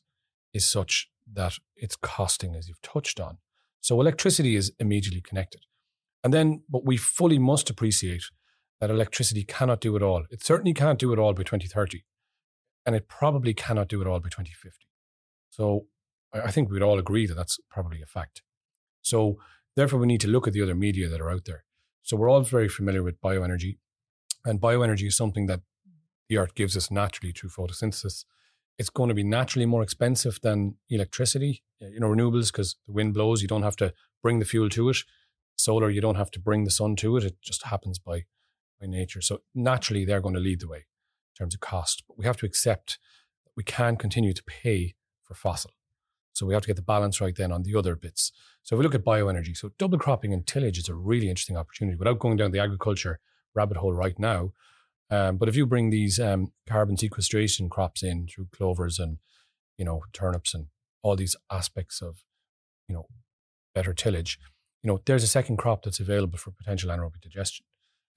[0.53, 3.37] is such that it's costing as you've touched on.
[3.79, 5.61] So electricity is immediately connected.
[6.23, 8.23] And then but we fully must appreciate
[8.81, 10.25] that electricity cannot do it all.
[10.29, 12.03] It certainly can't do it all by 2030
[12.85, 14.85] and it probably cannot do it all by 2050
[15.49, 15.87] so
[16.33, 18.41] i think we'd all agree that that's probably a fact.
[19.01, 19.37] So
[19.75, 21.65] Therefore, we need to look at the other media that are out there.
[22.03, 23.77] So we're all very familiar with bioenergy,
[24.45, 25.61] and bioenergy is something that
[26.29, 28.25] the earth gives us naturally through photosynthesis.
[28.77, 33.13] It's going to be naturally more expensive than electricity, you know, renewables, because the wind
[33.13, 34.97] blows, you don't have to bring the fuel to it.
[35.55, 37.23] Solar, you don't have to bring the sun to it.
[37.23, 38.25] It just happens by
[38.79, 39.21] by nature.
[39.21, 42.03] So naturally, they're going to lead the way in terms of cost.
[42.07, 42.99] But we have to accept
[43.55, 45.71] we can continue to pay for fossil.
[46.35, 48.31] So we have to get the balance right then on the other bits.
[48.63, 51.55] So if we look at bioenergy, so double cropping and tillage is a really interesting
[51.55, 53.19] opportunity without going down the agriculture
[53.53, 54.51] rabbit hole right now.
[55.09, 59.17] Um, but if you bring these um, carbon sequestration crops in through clovers and
[59.77, 60.67] you know turnips and
[61.03, 62.23] all these aspects of
[62.89, 63.05] you know
[63.73, 64.39] better tillage,
[64.83, 67.65] you know there's a second crop that's available for potential anaerobic digestion,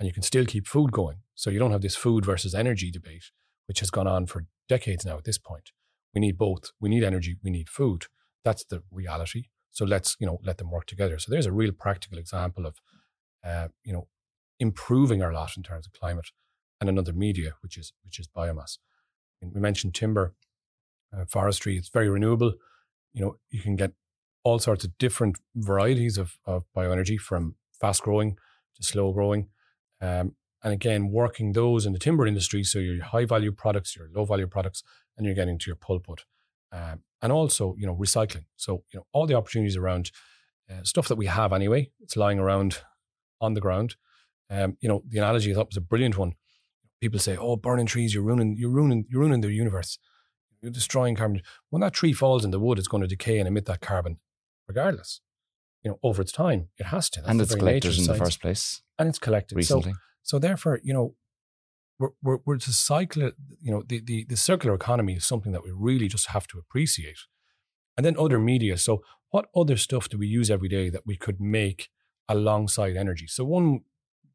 [0.00, 1.18] and you can still keep food going.
[1.34, 3.30] So you don't have this food versus energy debate,
[3.66, 5.18] which has gone on for decades now.
[5.18, 5.70] At this point,
[6.18, 6.72] we need both.
[6.80, 7.36] We need energy.
[7.44, 8.06] We need food.
[8.44, 9.44] That's the reality.
[9.70, 11.18] So let's you know let them work together.
[11.18, 12.74] So there's a real practical example of
[13.44, 14.08] uh, you know
[14.58, 16.30] improving our lot in terms of climate
[16.80, 18.78] and another media, which is which is biomass.
[19.40, 20.34] And we mentioned timber,
[21.16, 21.76] uh, forestry.
[21.76, 22.54] It's very renewable.
[23.12, 23.92] You know, you can get
[24.42, 28.36] all sorts of different varieties of, of bioenergy from fast growing
[28.76, 29.50] to slow growing.
[30.00, 34.08] Um, and again, working those in the timber industry, so your high value products, your
[34.12, 34.82] low value products,
[35.16, 36.20] and you're getting to your pulpwood.
[36.72, 38.44] Um, and also, you know, recycling.
[38.56, 40.10] So, you know, all the opportunities around
[40.70, 42.82] uh, stuff that we have anyway, it's lying around
[43.40, 43.96] on the ground.
[44.50, 46.34] Um, you know, the analogy I thought was a brilliant one
[47.00, 49.98] people say, "Oh, burning trees, you're ruining, you're ruining, you're ruining the universe.
[50.60, 53.48] You're destroying carbon." When that tree falls in the wood, it's going to decay and
[53.48, 54.18] emit that carbon,
[54.66, 55.20] regardless.
[55.82, 57.20] You know, over its time, it has to.
[57.20, 59.92] That's and it's collected in the first place, and it's collected recently.
[59.92, 61.14] So, so therefore, you know,
[61.98, 63.30] we're, we're, we're cycle.
[63.60, 66.58] You know, the, the the circular economy is something that we really just have to
[66.58, 67.20] appreciate.
[67.96, 68.76] And then other media.
[68.76, 71.88] So, what other stuff do we use every day that we could make
[72.28, 73.26] alongside energy?
[73.26, 73.80] So, one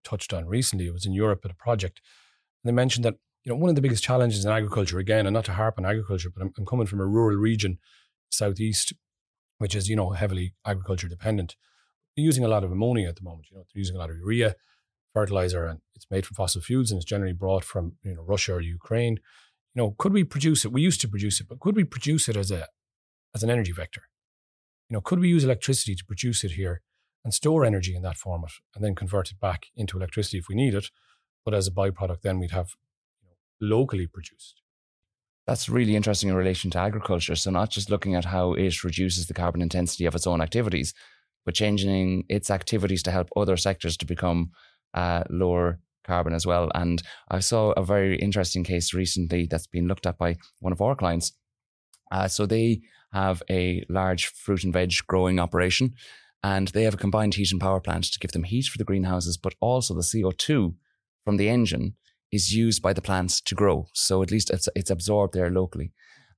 [0.03, 2.01] touched on recently, it was in Europe at a project
[2.63, 5.33] and they mentioned that you know one of the biggest challenges in agriculture, again, and
[5.33, 7.77] not to harp on agriculture, but I'm, I'm coming from a rural region,
[8.29, 8.93] southeast,
[9.57, 11.55] which is you know heavily agriculture dependent.
[12.15, 13.47] They're using a lot of ammonia at the moment.
[13.49, 14.55] You know, they're using a lot of urea
[15.13, 18.53] fertilizer, and it's made from fossil fuels, and it's generally brought from you know Russia
[18.53, 19.19] or Ukraine.
[19.75, 20.71] You know, could we produce it?
[20.71, 22.67] We used to produce it, but could we produce it as a
[23.33, 24.03] as an energy vector?
[24.89, 26.81] You know, could we use electricity to produce it here
[27.23, 30.55] and store energy in that format, and then convert it back into electricity if we
[30.55, 30.89] need it?
[31.45, 32.75] but as a byproduct, then we'd have
[33.21, 34.61] you know, locally produced.
[35.45, 37.35] That's really interesting in relation to agriculture.
[37.35, 40.93] So, not just looking at how it reduces the carbon intensity of its own activities,
[41.45, 44.51] but changing its activities to help other sectors to become
[44.93, 46.69] uh, lower carbon as well.
[46.75, 50.81] And I saw a very interesting case recently that's been looked at by one of
[50.81, 51.33] our clients.
[52.11, 55.93] Uh, so, they have a large fruit and veg growing operation,
[56.43, 58.83] and they have a combined heat and power plant to give them heat for the
[58.83, 60.75] greenhouses, but also the CO2
[61.23, 61.95] from the engine
[62.31, 63.87] is used by the plants to grow.
[63.93, 65.91] So at least it's, it's absorbed there locally.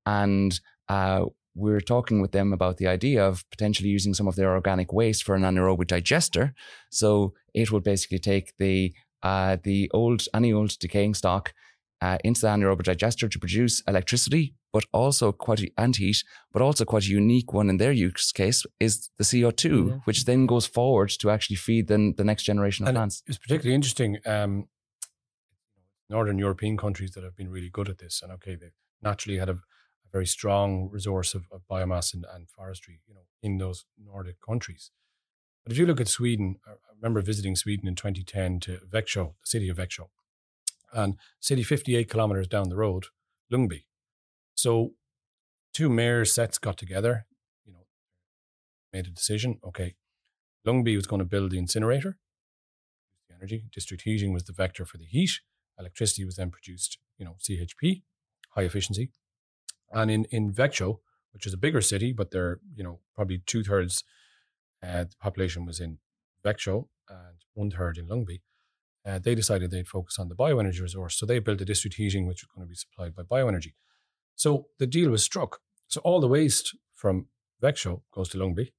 [0.05, 4.53] And uh, we're talking with them about the idea of potentially using some of their
[4.53, 6.53] organic waste for an anaerobic digester.
[6.91, 11.53] So it would basically take the uh, the old any old decaying stock
[12.01, 16.61] uh, into the anaerobic digester to produce electricity, but also quite a, and heat, but
[16.61, 19.95] also quite a unique one in their use case is the CO2, yeah.
[20.03, 23.23] which then goes forward to actually feed the, the next generation of and plants.
[23.25, 24.17] It's particularly interesting.
[24.25, 24.67] Um,
[26.09, 28.21] Northern European countries that have been really good at this.
[28.21, 29.57] And okay, they naturally had a
[30.15, 34.91] very strong resource of, of biomass and, and, forestry, you know, in those Nordic countries.
[35.63, 39.47] But if you look at Sweden, I remember visiting Sweden in 2010 to Växjö, the
[39.53, 40.07] city of Växjö,
[40.93, 43.07] and city 58 kilometers down the road,
[43.51, 43.83] Ljungby.
[44.53, 44.93] So
[45.73, 47.25] two mayor sets got together,
[47.65, 47.85] you know,
[48.93, 49.59] made a decision.
[49.67, 49.95] Okay,
[50.65, 52.17] Ljungby was going to build the incinerator,
[53.27, 53.65] the energy.
[53.73, 55.41] District heating was the vector for the heat
[55.77, 58.03] Electricity was then produced, you know, CHP,
[58.51, 59.11] high efficiency.
[59.91, 60.99] And in, in Växjö,
[61.33, 64.03] which is a bigger city, but they're, you know, probably two thirds
[64.83, 65.99] uh, the population was in
[66.43, 68.41] Växjö and one third in Ljungby.
[69.05, 71.17] Uh, they decided they'd focus on the bioenergy resource.
[71.17, 73.73] So they built a district heating, which was going to be supplied by bioenergy.
[74.35, 75.59] So the deal was struck.
[75.87, 77.27] So all the waste from
[77.61, 78.71] Växjö goes to Ljungby,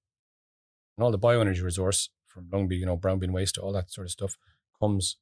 [0.96, 4.06] and all the bioenergy resource from Ljungby, you know, brown bin waste, all that sort
[4.06, 4.36] of stuff,
[4.80, 5.16] comes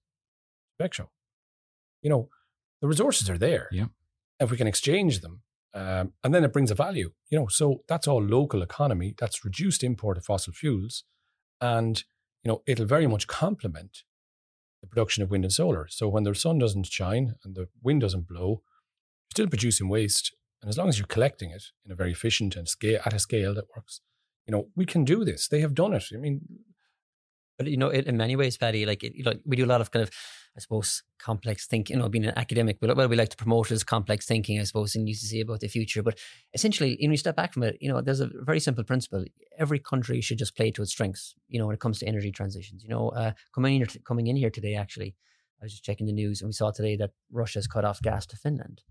[0.79, 1.07] to Växjö
[2.05, 2.29] you know,
[2.81, 3.69] the resources are there.
[3.73, 3.87] Yeah.
[4.39, 5.41] If we can exchange them,
[5.75, 9.15] um, and then it brings a value, you know, so that's all local economy.
[9.19, 11.05] That's reduced import of fossil fuels,
[11.61, 12.03] and
[12.43, 14.05] you know, it'll very much complement
[14.81, 15.87] the production of wind and solar.
[15.89, 18.63] So when the sun doesn't shine and the wind doesn't blow,
[19.25, 22.55] you're still producing waste, and as long as you're collecting it in a very efficient
[22.57, 24.01] and scale at a scale that works,
[24.47, 25.49] you know, we can do this.
[25.49, 26.05] They have done it.
[26.15, 26.41] I mean,
[27.59, 29.91] but you know, in many ways, Paddy, like it, like we do a lot of
[29.91, 30.11] kind of,
[30.57, 31.97] I suppose, complex thinking.
[31.97, 34.95] You know, being an academic, well, we like to promote as complex thinking, I suppose,
[34.95, 36.03] and used to see about the future.
[36.03, 36.19] But
[36.53, 39.25] essentially, when you step back from it, you know, there's a very simple principle:
[39.59, 41.35] every country should just play to its strengths.
[41.49, 42.85] You know, when it comes to energy transitions.
[42.85, 45.17] You know, uh, coming in coming in here today, actually,
[45.61, 48.03] I was just checking the news and we saw today that Russia has cut off
[48.03, 48.83] gas to Finland.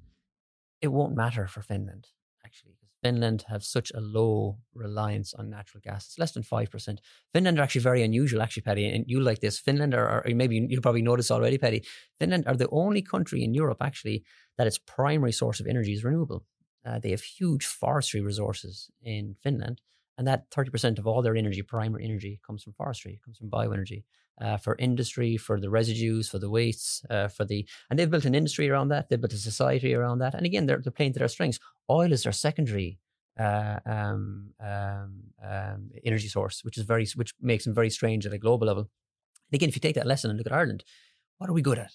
[0.81, 2.07] It won't matter for Finland,
[2.45, 6.05] actually, Finland have such a low reliance on natural gas.
[6.05, 6.99] It's less than 5%.
[7.33, 9.59] Finland are actually very unusual, actually, Paddy, and you like this.
[9.59, 11.83] Finland are, or maybe you probably noticed already, Paddy,
[12.19, 14.23] Finland are the only country in Europe, actually,
[14.57, 16.45] that its primary source of energy is renewable.
[16.85, 19.81] Uh, they have huge forestry resources in Finland,
[20.17, 24.03] and that 30% of all their energy, primary energy, comes from forestry, comes from bioenergy
[24.41, 28.25] uh, for industry, for the residues, for the wastes, uh, for the, and they've built
[28.25, 29.09] an industry around that.
[29.09, 30.33] They've built a society around that.
[30.33, 31.59] And again, they're, they're playing to their strengths.
[31.89, 32.99] Oil is their secondary
[33.39, 38.33] uh, um, um, um, energy source, which is very, which makes them very strange at
[38.33, 38.89] a global level.
[39.51, 40.83] And again, if you take that lesson and look at Ireland,
[41.37, 41.93] what are we good at?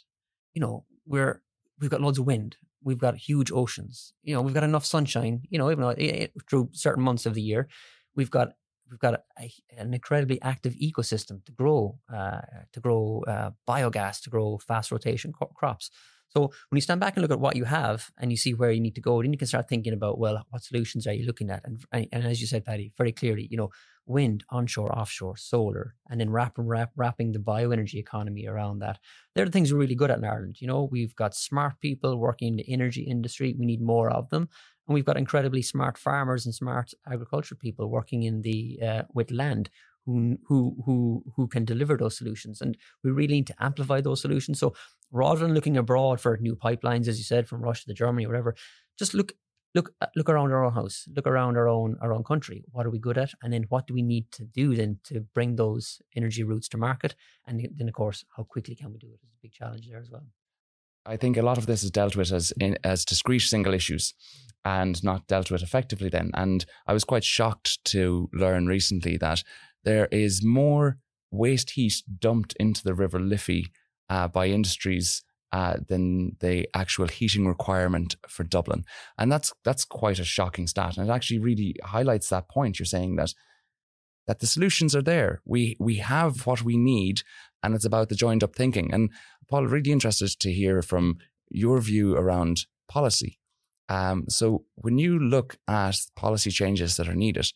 [0.54, 1.42] You know, we're
[1.80, 5.42] we've got loads of wind, we've got huge oceans, you know, we've got enough sunshine.
[5.48, 7.68] You know, even though it, it, through certain months of the year,
[8.14, 8.52] we've got
[8.90, 12.40] we've got a, an incredibly active ecosystem to grow uh,
[12.72, 15.90] to grow uh, biogas to grow fast rotation crops.
[16.30, 18.70] So when you stand back and look at what you have and you see where
[18.70, 21.26] you need to go then you can start thinking about well what solutions are you
[21.26, 21.62] looking at?
[21.64, 23.70] And, and, and as you said paddy very clearly you know
[24.04, 28.98] wind onshore offshore solar and then wrap, wrap, wrapping the bioenergy economy around that.
[29.34, 30.88] They're the things we're really good at in ireland you know?
[30.90, 33.54] We've got smart people working in the energy industry.
[33.58, 34.48] We need more of them
[34.88, 39.30] and we've got incredibly smart farmers and smart agriculture people working in the uh, with
[39.30, 39.70] land
[40.06, 42.60] who who who who can deliver those solutions.
[42.60, 44.58] And we really need to amplify those solutions.
[44.58, 44.74] So
[45.12, 48.30] rather than looking abroad for new pipelines, as you said, from Russia to Germany or
[48.30, 48.56] whatever,
[48.98, 49.32] just look
[49.74, 52.64] look uh, look around our own house, look around our own our own country.
[52.72, 55.20] What are we good at, and then what do we need to do then to
[55.20, 57.14] bring those energy routes to market?
[57.46, 60.00] And then, of course, how quickly can we do it is a big challenge there
[60.00, 60.26] as well.
[61.06, 64.14] I think a lot of this is dealt with as in, as discrete single issues
[64.64, 66.30] and not dealt with effectively then.
[66.34, 69.42] And I was quite shocked to learn recently that
[69.84, 70.98] there is more
[71.30, 73.68] waste heat dumped into the River Liffey
[74.10, 78.84] uh, by industries uh, than the actual heating requirement for Dublin.
[79.16, 80.96] And that's that's quite a shocking stat.
[80.96, 82.78] And it actually really highlights that point.
[82.78, 83.32] You're saying that
[84.26, 85.40] that the solutions are there.
[85.46, 87.22] We we have what we need,
[87.62, 88.92] and it's about the joined up thinking.
[88.92, 89.10] And
[89.48, 91.18] Paul, really interested to hear from
[91.50, 93.38] your view around policy.
[93.88, 97.50] Um, so when you look at policy changes that are needed,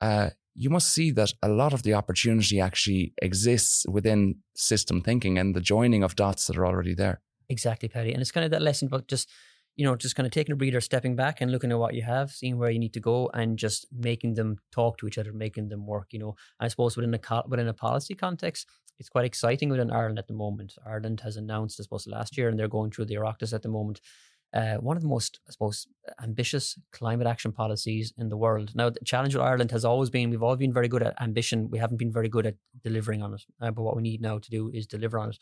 [0.00, 5.38] uh, you must see that a lot of the opportunity actually exists within system thinking
[5.38, 7.20] and the joining of dots that are already there.
[7.48, 8.12] Exactly, Paddy.
[8.12, 9.28] And it's kind of that lesson about just,
[9.76, 12.02] you know, just kind of taking a breather, stepping back and looking at what you
[12.02, 15.32] have, seeing where you need to go and just making them talk to each other,
[15.32, 16.36] making them work, you know.
[16.58, 18.66] I suppose within a, within a policy context,
[18.98, 20.74] it's quite exciting within Ireland at the moment.
[20.86, 23.68] Ireland has announced, I suppose, last year, and they're going through the Oireachtas at the
[23.68, 24.00] moment,
[24.54, 25.86] uh, one of the most, I suppose,
[26.22, 28.72] ambitious climate action policies in the world.
[28.74, 31.68] Now, the challenge with Ireland has always been we've all been very good at ambition.
[31.68, 33.42] We haven't been very good at delivering on it.
[33.60, 35.38] Uh, but what we need now to do is deliver on it.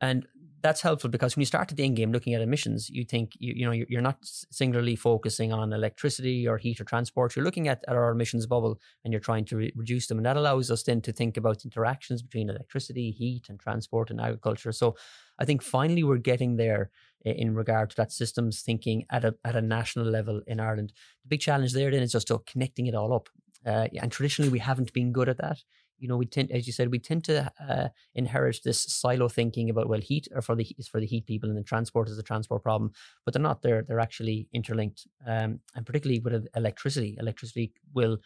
[0.00, 0.26] And
[0.62, 3.32] that's helpful because when you start at the end game looking at emissions, you think
[3.38, 7.36] you, you know you're not singularly focusing on electricity or heat or transport.
[7.36, 10.26] You're looking at, at our emissions bubble and you're trying to re- reduce them, and
[10.26, 14.72] that allows us then to think about interactions between electricity, heat, and transport and agriculture.
[14.72, 14.96] So
[15.38, 16.90] I think finally we're getting there
[17.24, 20.92] in regard to that systems thinking at a at a national level in Ireland.
[21.22, 23.28] The big challenge there then is just connecting it all up.
[23.66, 25.58] Uh, and traditionally we haven't been good at that
[25.98, 29.68] you know, we tend, as you said, we tend to uh, inherit this silo thinking
[29.70, 32.16] about well, heat or for the is for the heat people, and then transport is
[32.16, 32.92] the transport problem,
[33.24, 33.62] but they're not.
[33.62, 37.16] They're they're actually interlinked, um, and particularly with electricity.
[37.18, 38.18] Electricity will,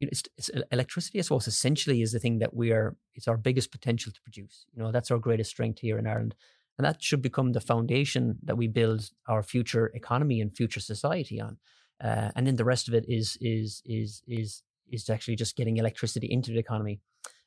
[0.00, 1.18] you know, it's, it's, electricity.
[1.18, 2.96] I suppose essentially is the thing that we are.
[3.14, 4.66] It's our biggest potential to produce.
[4.72, 6.34] You know, that's our greatest strength here in Ireland,
[6.78, 11.40] and that should become the foundation that we build our future economy and future society
[11.40, 11.58] on.
[12.02, 15.76] Uh, and then the rest of it is is is is is actually just getting
[15.76, 17.00] electricity into the economy.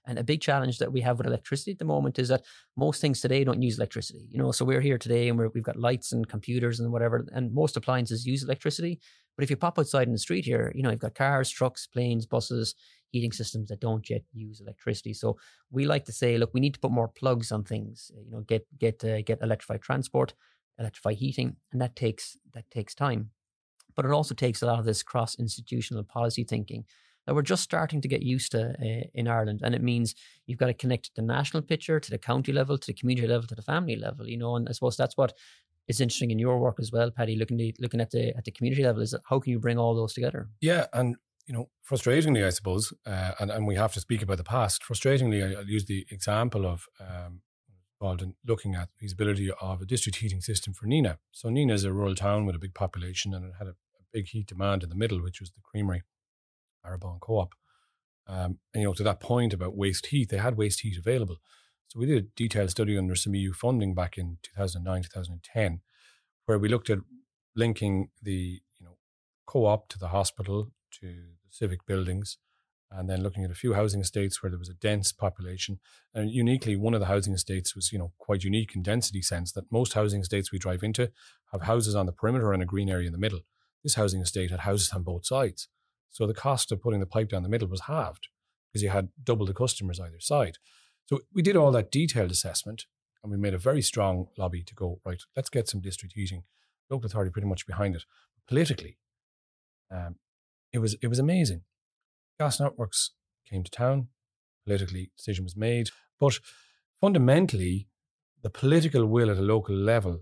[0.06, 2.44] And a big challenge that we have with electricity at the moment is that
[2.76, 4.28] most things today don't use electricity.
[4.30, 7.26] You know, so we're here today and we have got lights and computers and whatever,
[7.34, 9.00] and most appliances use electricity.
[9.36, 11.88] But if you pop outside in the street here, you know, you've got cars, trucks,
[11.88, 12.76] planes, buses,
[13.10, 15.14] heating systems that don't yet use electricity.
[15.14, 15.38] So
[15.72, 18.12] we like to say, look, we need to put more plugs on things.
[18.26, 20.34] You know, get get uh, get electrified transport,
[20.78, 23.30] electrify heating, and that takes that takes time.
[23.96, 26.86] But it also takes a lot of this cross institutional policy thinking
[27.26, 29.62] that we're just starting to get used to uh, in Ireland.
[29.64, 32.88] And it means you've got to connect the national picture to the county level, to
[32.88, 34.56] the community level, to the family level, you know.
[34.56, 35.34] And I suppose that's what
[35.88, 38.52] is interesting in your work as well, Paddy, looking, to, looking at the at the
[38.52, 40.50] community level is how can you bring all those together?
[40.62, 40.88] Yeah.
[40.94, 44.46] And, you know, frustratingly, I suppose, uh, and, and we have to speak about the
[44.46, 47.42] past, frustratingly, I, will use the example of um,
[48.04, 51.18] involved in looking at the feasibility of a district heating system for Nenagh.
[51.32, 54.04] So Nenagh is a rural town with a big population and it had a, a
[54.12, 56.04] big heat demand in the middle, which was the creamery.
[56.86, 57.54] Arrabawn Co-op.
[58.28, 61.38] Um, and you know, to that point about waste heat, they had waste heat available,
[61.88, 65.82] So we did a detailed study under some EU funding back in 2009, 2010,
[66.46, 67.00] where we looked at
[67.56, 68.98] linking the you know
[69.46, 72.38] co-op to the hospital to the civic buildings
[72.96, 75.80] and then looking at a few housing estates where there was a dense population.
[76.14, 79.52] And uniquely, one of the housing estates was, you know, quite unique in density sense
[79.54, 81.12] that most housing estates we drive into
[81.52, 83.42] have houses on the perimeter and a green area in the middle.
[83.84, 85.68] This housing estate had houses on both sides.
[86.14, 88.30] So the cost of putting the pipe down the middle was halved
[88.72, 90.58] because you had double the customers either side.
[91.08, 92.86] So we did all that detailed assessment
[93.22, 96.44] and we made a very strong lobby to go, right, let's get some district heating.
[96.90, 98.04] Local authority pretty much behind it.
[98.48, 98.98] Politically,
[99.92, 100.16] um,
[100.72, 101.64] it was it was amazing
[102.40, 103.12] gas networks
[103.50, 104.10] came to town.
[104.66, 105.90] Politically, decision was made.
[106.20, 106.40] But
[107.02, 107.88] fundamentally,
[108.42, 110.22] the political will at a local level,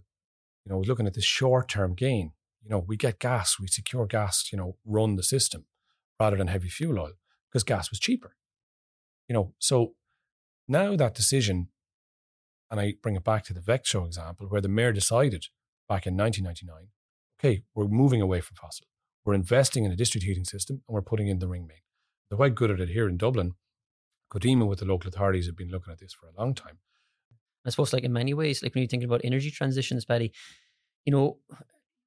[0.63, 2.31] you know, was looking at the short term gain.
[2.63, 5.65] You know, we get gas, we secure gas, you know, run the system
[6.21, 7.13] rather than heavy fuel oil
[7.49, 8.35] because gas was cheaper.
[9.27, 9.95] You know, so
[10.67, 11.69] now that decision,
[12.69, 15.43] and I bring it back to the Växjö example, where the mayor decided
[15.89, 16.89] back in 1999,
[17.39, 18.85] okay, we're moving away from fossil.
[19.25, 21.85] We're investing in a district heating system and we're putting in the ring main.
[22.29, 23.53] They're quite good at it here in Dublin.
[24.31, 26.77] Codema with the local authorities have been looking at this for a long time.
[27.65, 30.31] I suppose, like in many ways, like when you're thinking about energy transitions, Paddy,
[31.05, 31.39] you know,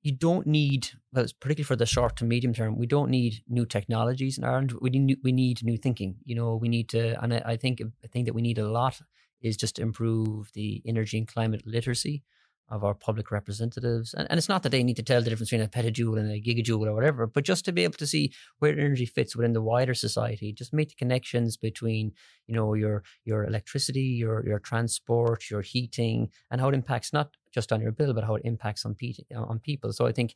[0.04, 3.64] you don't need, well, particularly for the short to medium term, we don't need new
[3.64, 4.74] technologies in Ireland.
[4.82, 6.16] We need, we need new thinking.
[6.26, 8.68] You know, we need to, and I, I think a thing that we need a
[8.68, 9.00] lot
[9.40, 12.22] is just to improve the energy and climate literacy
[12.68, 14.12] of our public representatives.
[14.12, 16.30] And, and it's not that they need to tell the difference between a petajoule and
[16.30, 19.54] a gigajoule or whatever, but just to be able to see where energy fits within
[19.54, 22.12] the wider society, just make the connections between,
[22.46, 27.30] you know, your your electricity, your your transport, your heating, and how it impacts not
[27.54, 29.92] just on your bill, but how it impacts on, pe- on people.
[29.92, 30.34] So I think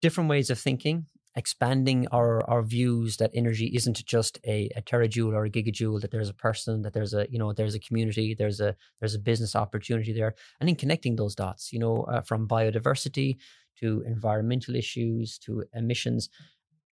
[0.00, 5.34] different ways of thinking expanding our our views that energy isn't just a, a terajoule
[5.34, 8.34] or a gigajoule that there's a person that there's a you know there's a community
[8.34, 12.20] there's a there's a business opportunity there and in connecting those dots you know uh,
[12.22, 13.36] from biodiversity
[13.78, 16.28] to environmental issues to emissions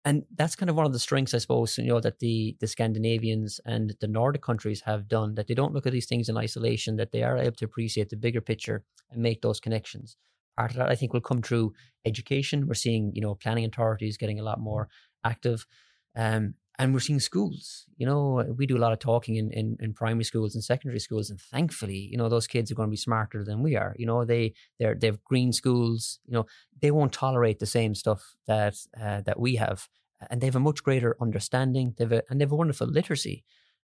[0.04, 2.68] and that's kind of one of the strengths i suppose you know that the the
[2.68, 6.38] scandinavians and the nordic countries have done that they don't look at these things in
[6.38, 10.18] isolation that they are able to appreciate the bigger picture and make those connections
[10.58, 11.74] part of that I think will come through
[12.06, 12.68] education.
[12.68, 14.90] We're seeing, you know, planning authorities getting a lot more
[15.24, 15.66] active.
[16.16, 19.78] Um, and we're seeing schools, you know, we do a lot of talking in, in,
[19.80, 21.30] in, primary schools and secondary schools.
[21.30, 23.96] And thankfully, you know, those kids are going to be smarter than we are.
[24.00, 26.48] You know, they, they're, they have green schools, you know,
[26.82, 29.88] they won't tolerate the same stuff that, uh, that we have.
[30.32, 31.94] And they have a much greater understanding.
[32.00, 33.44] They've a, and they have a wonderful literacy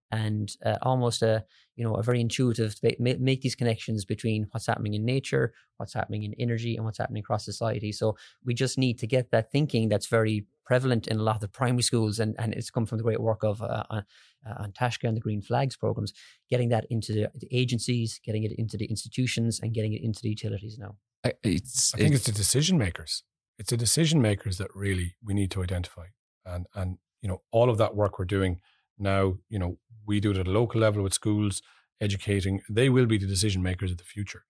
[0.09, 1.43] and uh, almost a
[1.75, 5.93] you know a very intuitive make, make these connections between what's happening in nature what's
[5.93, 9.51] happening in energy and what's happening across society so we just need to get that
[9.51, 12.85] thinking that's very prevalent in a lot of the primary schools and, and it's come
[12.85, 14.01] from the great work of uh, uh,
[14.43, 16.13] An Taisce and the green flags programs
[16.49, 20.21] getting that into the, the, agencies getting it into the institutions and getting it into
[20.21, 20.95] the utilities now
[21.43, 23.23] it's, i think it's, it's the decision makers
[23.57, 26.07] it's the decision makers that really we need to identify
[26.45, 28.59] and and you know all of that work we're doing
[28.99, 31.61] now, you know, we do it at a local level with schools,
[32.01, 32.61] educating.
[32.69, 34.43] They will be the decision makers of the future.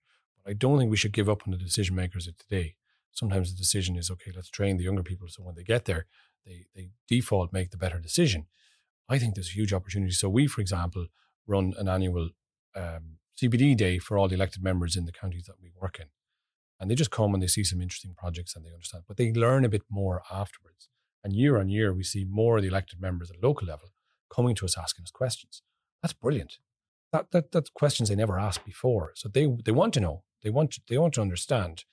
[0.43, 2.75] But I don't think we should give up on the decision makers of today.
[3.11, 6.05] Sometimes the decision is okay, let's train the younger people so when they get there,
[6.45, 8.45] they, they default make the better decision.
[9.09, 10.11] I think there's a huge opportunity.
[10.11, 11.07] So we, for example,
[11.47, 12.29] run an annual
[12.75, 16.07] um, CPD day for all the elected members in the counties that we work in.
[16.79, 19.31] And they just come and they see some interesting projects and they understand, but they
[19.31, 20.89] learn a bit more afterwards.
[21.23, 23.89] And year on year, we see more of the elected members at local level
[24.33, 25.63] coming to us asking us questions.
[26.01, 26.57] That's brilliant.
[27.11, 29.13] That, that that's questions they never asked before.
[29.15, 30.23] So they they want to know.
[30.43, 31.85] They want to, they want to understand.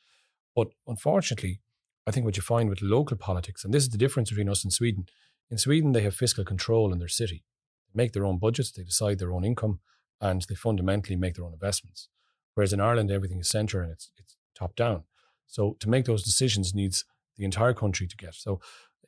[0.55, 1.61] But unfortunately,
[2.07, 4.63] I think what you find with local politics, and this is the difference between us
[4.63, 5.07] and Sweden.
[5.51, 7.45] In Sweden, they have fiscal control in their city.
[7.89, 9.81] They make their own budgets, they decide their own income,
[10.21, 12.09] and they fundamentally make their own investments.
[12.55, 15.05] Whereas in Ireland, everything is centre and it's it's top down.
[15.47, 17.05] So to make those decisions needs
[17.37, 18.35] the entire country to get.
[18.35, 18.61] So,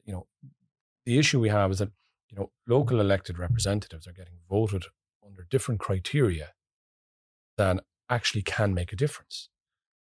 [0.04, 0.26] you know,
[1.04, 1.90] the issue we have is that
[2.30, 4.84] you know, local elected representatives are getting voted
[5.24, 6.52] under different criteria
[7.56, 7.80] than
[8.10, 9.48] actually can make a difference.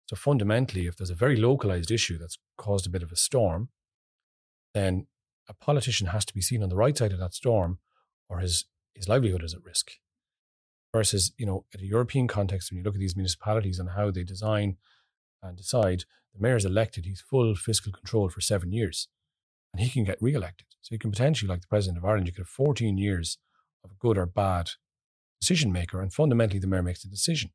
[0.06, 3.70] So fundamentally, if there's a very localized issue that's caused a bit of a storm,
[4.72, 5.06] then
[5.48, 7.78] a politician has to be seen on the right side of that storm
[8.28, 9.92] or his, his livelihood is at risk.
[10.94, 14.10] Versus, you know, at a European context, when you look at these municipalities and how
[14.10, 14.76] they design
[15.42, 19.08] and decide, the mayor is elected, he's full fiscal control for seven years
[19.72, 20.66] and he can get re-elected.
[20.80, 23.38] So you can potentially, like the president of Ireland, you could have 14 years
[23.84, 24.70] of good or bad
[25.40, 27.50] decision maker, and fundamentally the mayor makes the decision,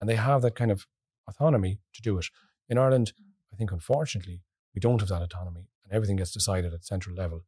[0.00, 0.86] and they have that kind of
[1.28, 2.26] autonomy to do it.
[2.68, 3.12] In Ireland,
[3.52, 4.42] I think unfortunately
[4.74, 7.44] we don't have that autonomy, and everything gets decided at central level,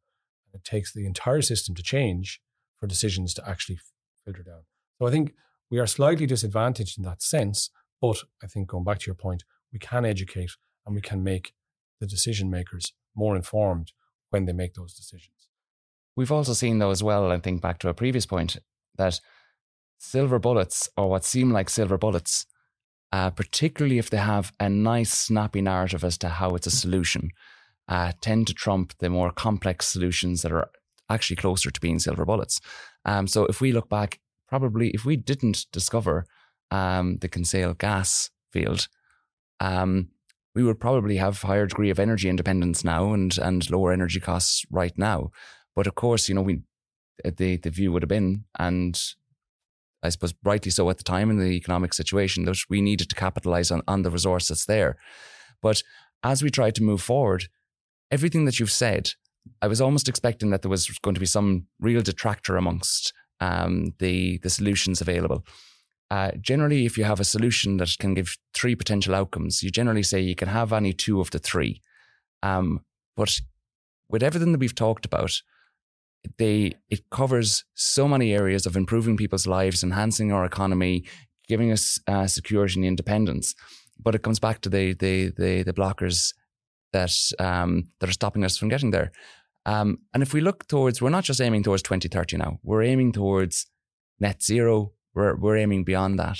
[0.53, 2.41] it takes the entire system to change
[2.77, 3.79] for decisions to actually
[4.25, 4.63] filter down.
[4.99, 5.33] So I think
[5.69, 7.69] we are slightly disadvantaged in that sense.
[8.01, 10.51] But I think going back to your point, we can educate
[10.85, 11.53] and we can make
[11.99, 13.93] the decision makers more informed
[14.31, 15.47] when they make those decisions.
[16.15, 18.57] We've also seen, though, as well, I think back to a previous point,
[18.97, 19.21] that
[19.99, 22.45] silver bullets, or what seem like silver bullets,
[23.11, 27.29] uh, particularly if they have a nice, snappy narrative as to how it's a solution,
[27.87, 30.69] uh, tend to trump the more complex solutions that are
[31.09, 32.61] actually closer to being silver bullets.
[33.05, 36.25] Um, so if we look back, probably if we didn't discover
[36.71, 38.87] um, the Kinsale gas field,
[39.59, 40.09] um,
[40.55, 44.65] we would probably have higher degree of energy independence now and and lower energy costs
[44.69, 45.31] right now.
[45.75, 46.61] But of course, you know, we
[47.23, 49.01] the the view would have been, and
[50.03, 53.15] I suppose rightly so at the time in the economic situation, that we needed to
[53.15, 54.97] capitalize on, on the resource that's there.
[55.61, 55.83] But
[56.23, 57.47] as we tried to move forward,
[58.09, 59.11] everything that you've said,
[59.61, 63.93] I was almost expecting that there was going to be some real detractor amongst um,
[63.99, 65.45] the the solutions available.
[66.11, 70.03] Uh, generally, if you have a solution that can give three potential outcomes, you generally
[70.03, 71.81] say you can have any two of the three.
[72.43, 72.81] Um,
[73.15, 73.39] but
[74.09, 75.41] with everything that we've talked about,
[76.37, 81.05] they it covers so many areas of improving people's lives, enhancing our economy,
[81.47, 83.55] giving us uh, security and independence.
[83.99, 86.33] But it comes back to the the the, the blockers
[86.93, 89.11] that um, that are stopping us from getting there.
[89.65, 92.59] Um, and if we look towards, we're not just aiming towards 2030 now.
[92.63, 93.67] We're aiming towards
[94.19, 94.93] net zero.
[95.13, 96.39] We're we're aiming beyond that.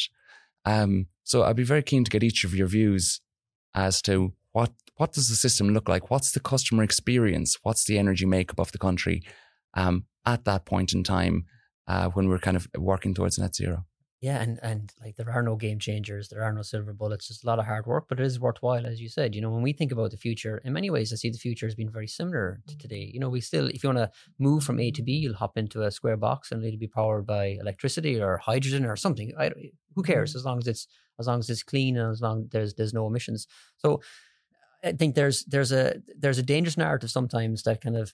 [0.65, 3.21] Um, so I'd be very keen to get each of your views
[3.75, 6.09] as to what what does the system look like?
[6.09, 7.57] What's the customer experience?
[7.63, 9.23] What's the energy makeup of the country?
[9.73, 11.45] Um, at that point in time
[11.87, 13.85] uh, when we're kind of working towards net zero.
[14.21, 17.31] Yeah, and and like there are no game changers, there are no silver bullets.
[17.31, 19.33] It's a lot of hard work, but it is worthwhile, as you said.
[19.33, 21.65] You know, when we think about the future, in many ways, I see the future
[21.65, 23.09] has been very similar to today.
[23.11, 25.57] You know, we still, if you want to move from A to B, you'll hop
[25.57, 29.33] into a square box and it'll be powered by electricity or hydrogen or something.
[29.39, 29.53] I,
[29.95, 30.31] who cares?
[30.31, 30.37] Mm-hmm.
[30.37, 30.87] As long as it's
[31.19, 33.47] as long as it's clean and as long as there's there's no emissions.
[33.77, 34.01] So
[34.83, 38.13] I think there's there's a there's a dangerous narrative sometimes that kind of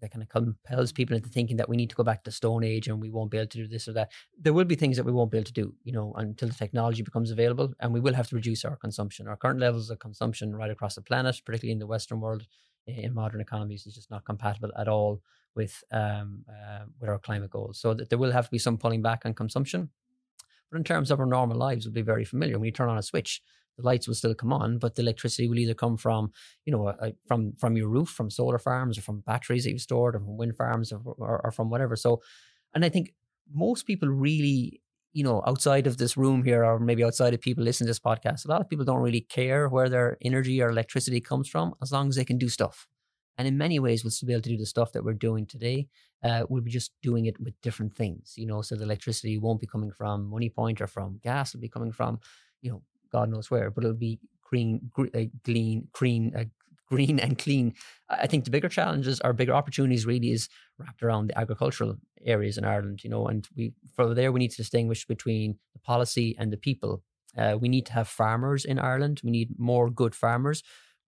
[0.00, 2.64] that kind of compels people into thinking that we need to go back to Stone
[2.64, 4.10] Age and we won't be able to do this or that.
[4.38, 6.54] There will be things that we won't be able to do, you know, until the
[6.54, 9.28] technology becomes available, and we will have to reduce our consumption.
[9.28, 12.46] Our current levels of consumption right across the planet, particularly in the Western world,
[12.86, 15.20] in modern economies, is just not compatible at all
[15.54, 17.78] with um, uh, with our climate goals.
[17.78, 19.90] So that there will have to be some pulling back on consumption.
[20.70, 22.58] But in terms of our normal lives, we'll be very familiar.
[22.58, 23.42] When you turn on a switch,
[23.78, 26.32] the lights will still come on, but the electricity will either come from,
[26.66, 29.80] you know, uh, from from your roof, from solar farms, or from batteries that you've
[29.80, 31.96] stored, or from wind farms, or, or, or from whatever.
[31.96, 32.20] So,
[32.74, 33.14] and I think
[33.52, 37.64] most people really, you know, outside of this room here, or maybe outside of people
[37.64, 40.68] listening to this podcast, a lot of people don't really care where their energy or
[40.70, 42.86] electricity comes from, as long as they can do stuff.
[43.38, 45.46] And in many ways, we'll still be able to do the stuff that we're doing
[45.46, 45.86] today.
[46.24, 48.62] Uh, we'll be just doing it with different things, you know.
[48.62, 52.18] So the electricity won't be coming from Moneypoint or from gas; it'll be coming from,
[52.62, 56.44] you know, God knows where, but it'll be green, green, uh, clean, green, uh,
[56.88, 57.74] green and clean.
[58.08, 60.48] I think the bigger challenges or bigger opportunities really is
[60.78, 64.50] wrapped around the agricultural areas in Ireland, you know, and we for there we need
[64.52, 67.02] to distinguish between the policy and the people.
[67.36, 69.20] Uh, we need to have farmers in Ireland.
[69.22, 70.62] We need more good farmers,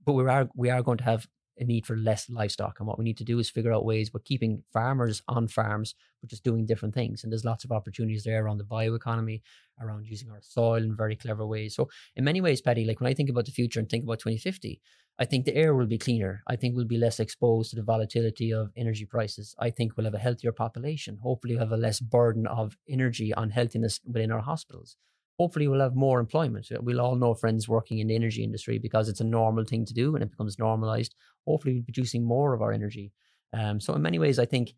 [0.04, 1.26] but we are we are going to have
[1.60, 2.80] a need for less livestock.
[2.80, 5.94] And what we need to do is figure out ways but keeping farmers on farms,
[6.20, 7.22] but just doing different things.
[7.22, 9.42] And there's lots of opportunities there around the bioeconomy,
[9.80, 11.74] around using our soil in very clever ways.
[11.76, 14.18] So in many ways, Paddy, like when I think about the future and think about
[14.20, 14.80] 2050,
[15.18, 16.42] I think the air will be cleaner.
[16.48, 19.54] I think we'll be less exposed to the volatility of energy prices.
[19.58, 21.18] I think we'll have a healthier population.
[21.22, 24.96] Hopefully, we'll have a less burden of energy on healthiness within our hospitals
[25.40, 26.68] hopefully we'll have more employment.
[26.80, 29.94] We'll all know friends working in the energy industry because it's a normal thing to
[29.94, 31.14] do and it becomes normalized.
[31.46, 33.10] Hopefully we're producing more of our energy.
[33.54, 34.74] Um, so in many ways, I think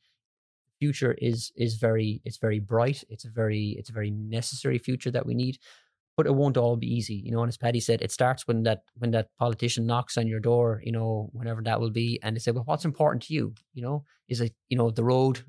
[0.78, 3.02] future is is very it's very bright.
[3.08, 5.58] It's a very it's a very necessary future that we need.
[6.16, 7.42] But it won't all be easy, you know.
[7.42, 10.80] And as Paddy said, it starts when that when that politician knocks on your door,
[10.84, 13.54] you know, whenever that will be, and they say, "Well, what's important to you?
[13.74, 15.42] You know, is it you know the road uh,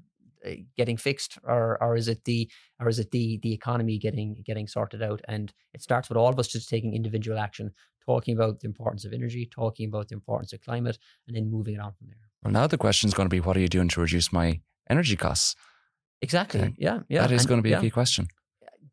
[0.77, 4.67] getting fixed or or is it the or is it the the economy getting getting
[4.67, 5.21] sorted out?
[5.27, 7.71] And it starts with all of us just taking individual action
[8.05, 11.75] talking about the importance of energy talking about the importance of climate and then moving
[11.75, 12.17] it on from there.
[12.43, 14.59] Well now the question is going to be what are you doing to reduce my
[14.89, 15.55] energy costs?
[16.21, 16.61] Exactly.
[16.61, 16.75] Okay.
[16.77, 17.79] yeah yeah that is and, going to be yeah.
[17.79, 18.27] a key question.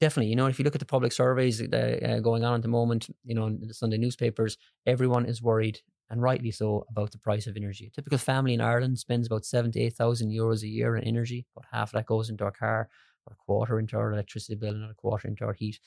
[0.01, 0.31] Definitely.
[0.31, 3.09] You know if you look at the public surveys uh, going on at the moment
[3.25, 5.81] you know in the sunday newspapers everyone is worried
[6.11, 7.87] and rightly so, about the price of energy.
[7.87, 11.05] A typical family in Ireland spends about seven to eight thousand euros a year on
[11.05, 11.47] energy.
[11.57, 12.89] About half of that goes into our car,
[13.31, 15.79] a quarter into our electricity bill, and a quarter into our heat.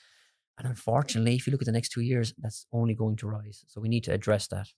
[0.58, 3.64] And unfortunately, if you look at the next two years, that's only going to rise.
[3.68, 4.68] So we need to address that.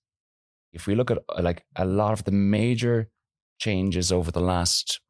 [0.73, 3.11] If we look at uh, like a lot of the major
[3.59, 5.01] changes over the last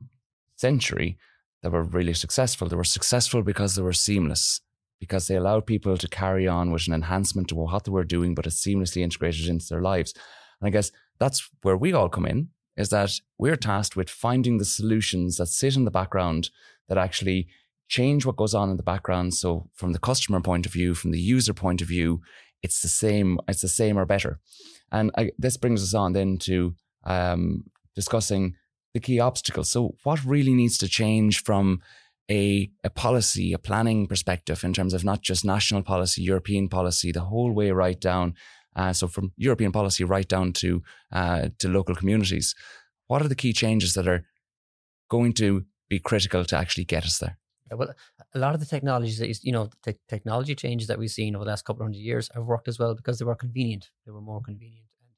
[0.57, 1.18] century
[1.62, 2.68] that were really successful.
[2.68, 4.61] They were successful because they were seamless,
[5.01, 8.34] because they allowed people to carry on with an enhancement to what they were doing,
[8.34, 10.14] but it's seamlessly integrated into their lives.
[10.61, 14.59] And I guess that's where we all come in, is that we're tasked with finding
[14.59, 16.51] the solutions that sit in the background
[16.88, 17.49] that actually
[17.88, 19.34] change what goes on in the background.
[19.34, 22.20] So from the customer point of view, from the user point of view,
[22.62, 24.40] it's the same, it's the same or better.
[24.90, 26.74] And I, this brings us on then to
[27.05, 28.57] um, discussing
[28.94, 29.70] the key obstacles.
[29.70, 31.80] So what really needs to change from
[32.31, 37.12] a, a policy, a planning perspective in terms of not just national policy, European policy,
[37.12, 38.35] the whole way right down.
[38.74, 42.55] Uh, so from European policy right down to uh, to local communities,
[43.07, 44.24] what are the key changes that are
[45.09, 47.39] going to be critical to actually get us there?
[47.74, 47.93] well,
[48.35, 51.51] a lot of the technologies you know, the technology changes that we've seen over the
[51.51, 53.91] last couple of hundred years have worked as well because they were convenient.
[54.05, 54.87] They were more convenient.
[55.01, 55.09] And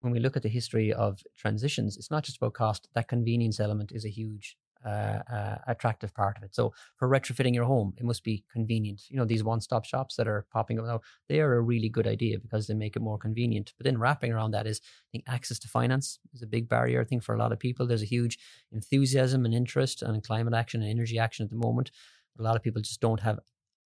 [0.00, 2.88] when we look at the history of transitions, it's not just about cost.
[2.94, 6.54] That convenience element is a huge uh, uh, attractive part of it.
[6.54, 9.02] So for retrofitting your home, it must be convenient.
[9.08, 12.06] You know, these one-stop shops that are popping up now, they are a really good
[12.06, 13.72] idea because they make it more convenient.
[13.76, 17.00] But then wrapping around that is, I think, access to finance is a big barrier.
[17.00, 18.38] I think for a lot of people, there's a huge
[18.72, 21.90] enthusiasm and interest on climate action and energy action at the moment.
[22.38, 23.40] A lot of people just don't have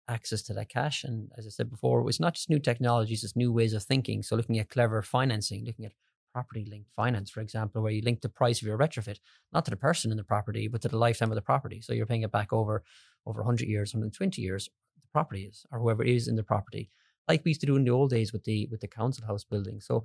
[0.09, 1.05] access to that cash.
[1.05, 4.21] And as I said before, it's not just new technologies, it's new ways of thinking.
[4.21, 5.93] So looking at clever financing, looking at
[6.33, 9.19] property linked finance, for example, where you link the price of your retrofit
[9.51, 11.81] not to the person in the property, but to the lifetime of the property.
[11.81, 12.83] So you're paying it back over
[13.25, 16.89] over 100 years, 120 years, the property is, or whoever is in the property,
[17.27, 19.43] like we used to do in the old days with the with the council house
[19.43, 19.79] building.
[19.79, 20.03] So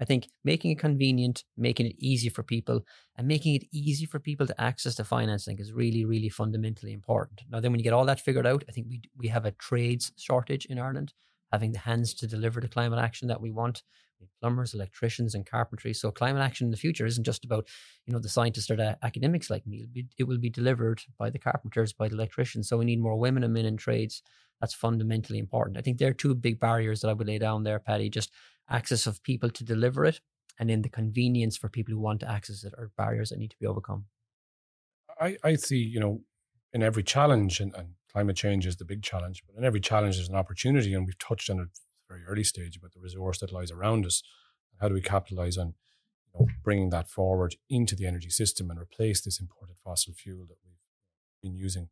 [0.00, 2.80] I think making it convenient, making it easy for people,
[3.16, 7.42] and making it easy for people to access the financing is really, really fundamentally important.
[7.50, 9.52] Now, then when you get all that figured out, I think we we have a
[9.52, 11.12] trades shortage in Ireland.
[11.52, 13.82] Having the hands to deliver the climate action that we want,
[14.40, 15.94] plumbers, electricians, and carpentry.
[15.94, 17.68] So climate action in the future isn't just about,
[18.06, 19.88] you know, the scientists or the academics like me.
[20.18, 22.68] It will be delivered by the carpenters, by the electricians.
[22.68, 24.22] So we need more women and men in trades.
[24.60, 25.78] That's fundamentally important.
[25.78, 28.10] I think there are two big barriers that I would lay down there, Paddy.
[28.10, 28.30] Just
[28.68, 30.20] access of people to deliver it,
[30.58, 33.50] and then the convenience for people who want to access it are barriers that need
[33.50, 34.04] to be overcome.
[35.20, 36.20] I, I see, you know,
[36.72, 40.16] in every challenge, and, and climate change is the big challenge, but in every challenge
[40.16, 41.68] there's an opportunity, and we've touched on it
[42.10, 44.22] very early stage about the resource that lies around us.
[44.80, 45.74] How do we capitalize on
[46.34, 50.44] you know, bringing that forward into the energy system and replace this imported fossil fuel
[50.48, 50.74] that we've
[51.42, 51.88] been using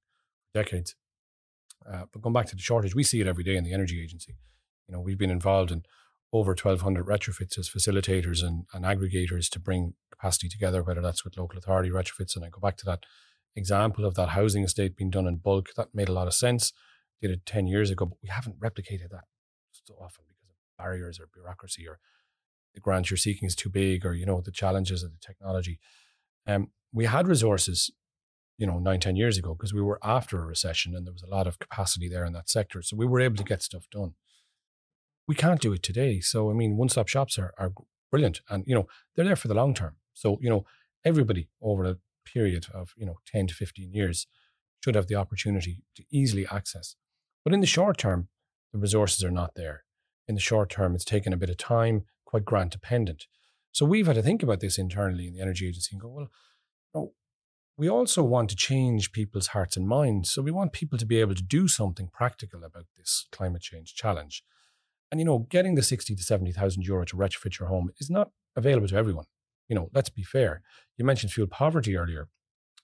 [0.52, 0.96] for decades?
[1.88, 4.02] Uh, but going back to the shortage, we see it every day in the energy
[4.02, 4.34] agency.
[4.88, 5.84] You know, we've been involved in
[6.32, 11.38] over 1,200 retrofits as facilitators and, and aggregators to bring capacity together, whether that's with
[11.38, 12.34] local authority retrofits.
[12.34, 13.04] And I go back to that
[13.54, 15.68] example of that housing estate being done in bulk.
[15.76, 16.72] That made a lot of sense.
[17.20, 19.24] Did it 10 years ago, but we haven't replicated that
[19.89, 21.99] so often because of barriers or bureaucracy or
[22.74, 25.80] the grant you're seeking is too big or you know the challenges of the technology.
[26.47, 27.91] Um, we had resources
[28.59, 31.22] you know nine ten years ago because we were after a recession and there was
[31.22, 33.89] a lot of capacity there in that sector so we were able to get stuff
[33.91, 34.14] done.
[35.26, 37.72] We can't do it today so i mean one-stop shops are, are
[38.11, 39.97] brilliant and you know they're there for the long term.
[40.14, 40.64] So you know
[41.05, 44.26] everybody over a period of you know 10 to 15 years
[44.82, 46.97] should have the opportunity to easily access.
[47.45, 48.28] But in the short term
[48.72, 49.84] the resources are not there.
[50.26, 53.26] In the short term, it's taken a bit of time, quite grant dependent.
[53.72, 56.28] So we've had to think about this internally in the energy agency and go, well,
[56.94, 57.12] no,
[57.76, 60.32] we also want to change people's hearts and minds.
[60.32, 63.94] So we want people to be able to do something practical about this climate change
[63.94, 64.42] challenge.
[65.10, 68.10] And you know, getting the sixty to seventy thousand euro to retrofit your home is
[68.10, 69.26] not available to everyone.
[69.68, 70.62] You know, let's be fair.
[70.96, 72.28] You mentioned fuel poverty earlier.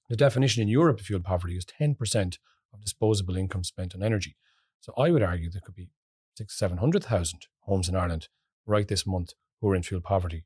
[0.09, 2.39] The definition in Europe of fuel poverty is ten percent
[2.73, 4.37] of disposable income spent on energy.
[4.81, 5.89] So I would argue there could be
[6.37, 8.29] six, seven hundred thousand homes in Ireland
[8.67, 10.45] right this month who are in fuel poverty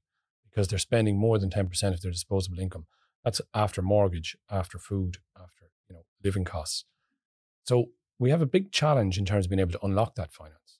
[0.49, 2.87] because they're spending more than ten percent of their disposable income.
[3.24, 6.85] That's after mortgage, after food, after you know living costs.
[7.64, 10.79] So we have a big challenge in terms of being able to unlock that finance.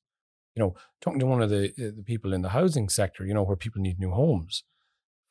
[0.55, 3.35] You know, talking to one of the uh, the people in the housing sector, you
[3.35, 4.65] know, where people need new homes,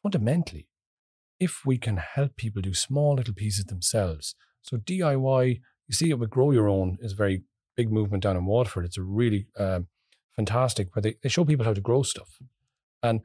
[0.03, 0.67] fundamentally,
[1.39, 6.19] if we can help people do small little pieces themselves, so DIY, you see it
[6.19, 7.43] with Grow Your Own is very
[7.77, 8.83] big movement down in Waterford.
[8.83, 9.87] It's a really um,
[10.35, 12.39] fantastic where they, they show people how to grow stuff.
[13.01, 13.21] And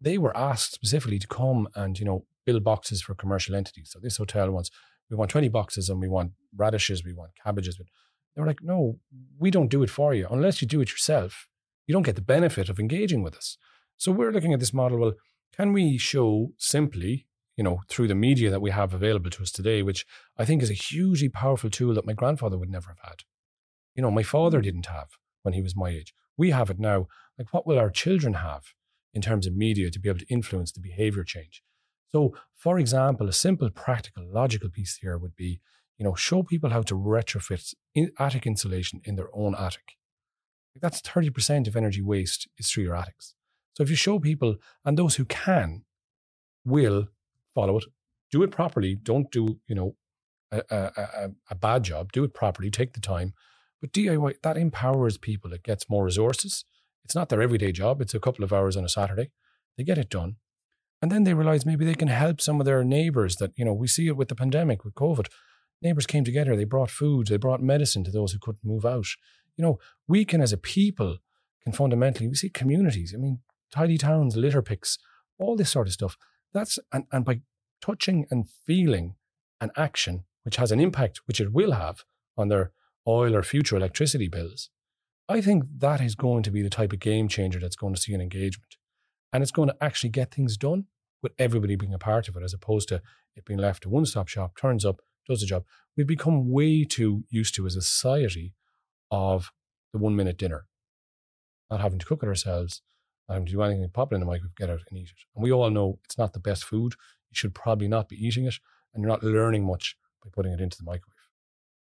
[0.00, 3.90] they were asked specifically to come and, you know, build boxes for commercial entities.
[3.92, 4.70] So this hotel wants,
[5.08, 7.78] we want 20 boxes and we want radishes, we want cabbages.
[7.78, 7.86] But
[8.34, 8.98] they were like, no,
[9.38, 10.26] we don't do it for you.
[10.30, 11.48] Unless you do it yourself,
[11.86, 13.56] you don't get the benefit of engaging with us.
[13.96, 14.98] So we're looking at this model.
[14.98, 15.14] Well,
[15.56, 17.26] can we show simply,
[17.56, 20.04] you know, through the media that we have available to us today, which
[20.36, 23.22] I think is a hugely powerful tool that my grandfather would never have had
[23.96, 24.64] you know, my father hmm.
[24.64, 25.08] didn't have
[25.42, 26.14] when he was my age.
[26.36, 27.06] We have it now.
[27.38, 28.74] Like, what will our children have
[29.12, 31.62] in terms of media to be able to influence the behavior change?
[32.12, 35.60] So, for example, a simple, practical, logical piece here would be,
[35.98, 39.96] you know, show people how to retrofit in attic insulation in their own attic.
[40.80, 43.34] That's 30% of energy waste is through your attics.
[43.74, 45.84] So if you show people, and those who can
[46.64, 47.08] will
[47.54, 47.84] follow it,
[48.30, 48.94] do it properly.
[48.94, 49.96] Don't do, you know,
[50.50, 52.12] a, a, a, bad job.
[52.12, 52.70] Do it properly.
[52.70, 53.34] Take the time.
[53.86, 55.52] But DIY, that empowers people.
[55.52, 56.64] It gets more resources.
[57.04, 58.00] It's not their everyday job.
[58.00, 59.30] It's a couple of hours on a Saturday.
[59.76, 60.36] They get it done.
[61.00, 63.72] And then they realize maybe they can help some of their neighbors that, you know,
[63.72, 65.28] we see it with the pandemic, with COVID.
[65.82, 69.06] Neighbors came together, they brought food, they brought medicine to those who couldn't move out.
[69.56, 69.78] You know,
[70.08, 71.18] we can, as a people,
[71.62, 73.14] can fundamentally, we see communities.
[73.14, 74.98] I mean, tidy towns, litter picks,
[75.38, 76.16] all this sort of stuff.
[76.52, 77.42] That's, and, and by
[77.80, 79.14] touching and feeling
[79.60, 82.04] an action, which has an impact, which it will have
[82.36, 82.72] on their
[83.06, 84.70] oil or future electricity bills,
[85.28, 88.00] I think that is going to be the type of game changer that's going to
[88.00, 88.76] see an engagement.
[89.32, 90.86] And it's going to actually get things done
[91.22, 93.02] with everybody being a part of it, as opposed to
[93.34, 95.64] it being left to one stop shop, turns up, does the job.
[95.96, 98.54] We've become way too used to, as a society,
[99.10, 99.52] of
[99.92, 100.66] the one minute dinner,
[101.70, 102.82] not having to cook it ourselves,
[103.28, 105.24] not having to do anything, pop it in the microwave, get out and eat it.
[105.34, 106.94] And we all know it's not the best food.
[107.30, 108.54] You should probably not be eating it,
[108.94, 111.12] and you're not learning much by putting it into the microwave.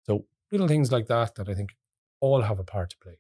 [0.06, 1.76] So little things like that that I think
[2.22, 3.18] all have a part to play.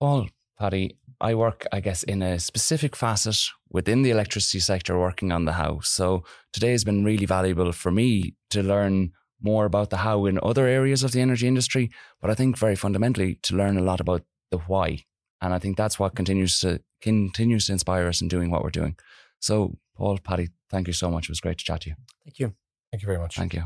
[0.00, 3.36] All Paddy, I work, I guess, in a specific facet
[3.70, 5.80] within the electricity sector working on the how.
[5.80, 10.38] So today has been really valuable for me to learn more about the how in
[10.40, 11.90] other areas of the energy industry,
[12.20, 14.98] but I think very fundamentally to learn a lot about the why.
[15.40, 18.70] And I think that's what continues to continues to inspire us in doing what we're
[18.70, 18.96] doing.
[19.40, 21.24] So, Paul, Paddy, thank you so much.
[21.24, 21.96] It was great to chat to you.
[22.24, 22.54] Thank you.
[22.92, 23.34] Thank you very much.
[23.34, 23.64] Thank you.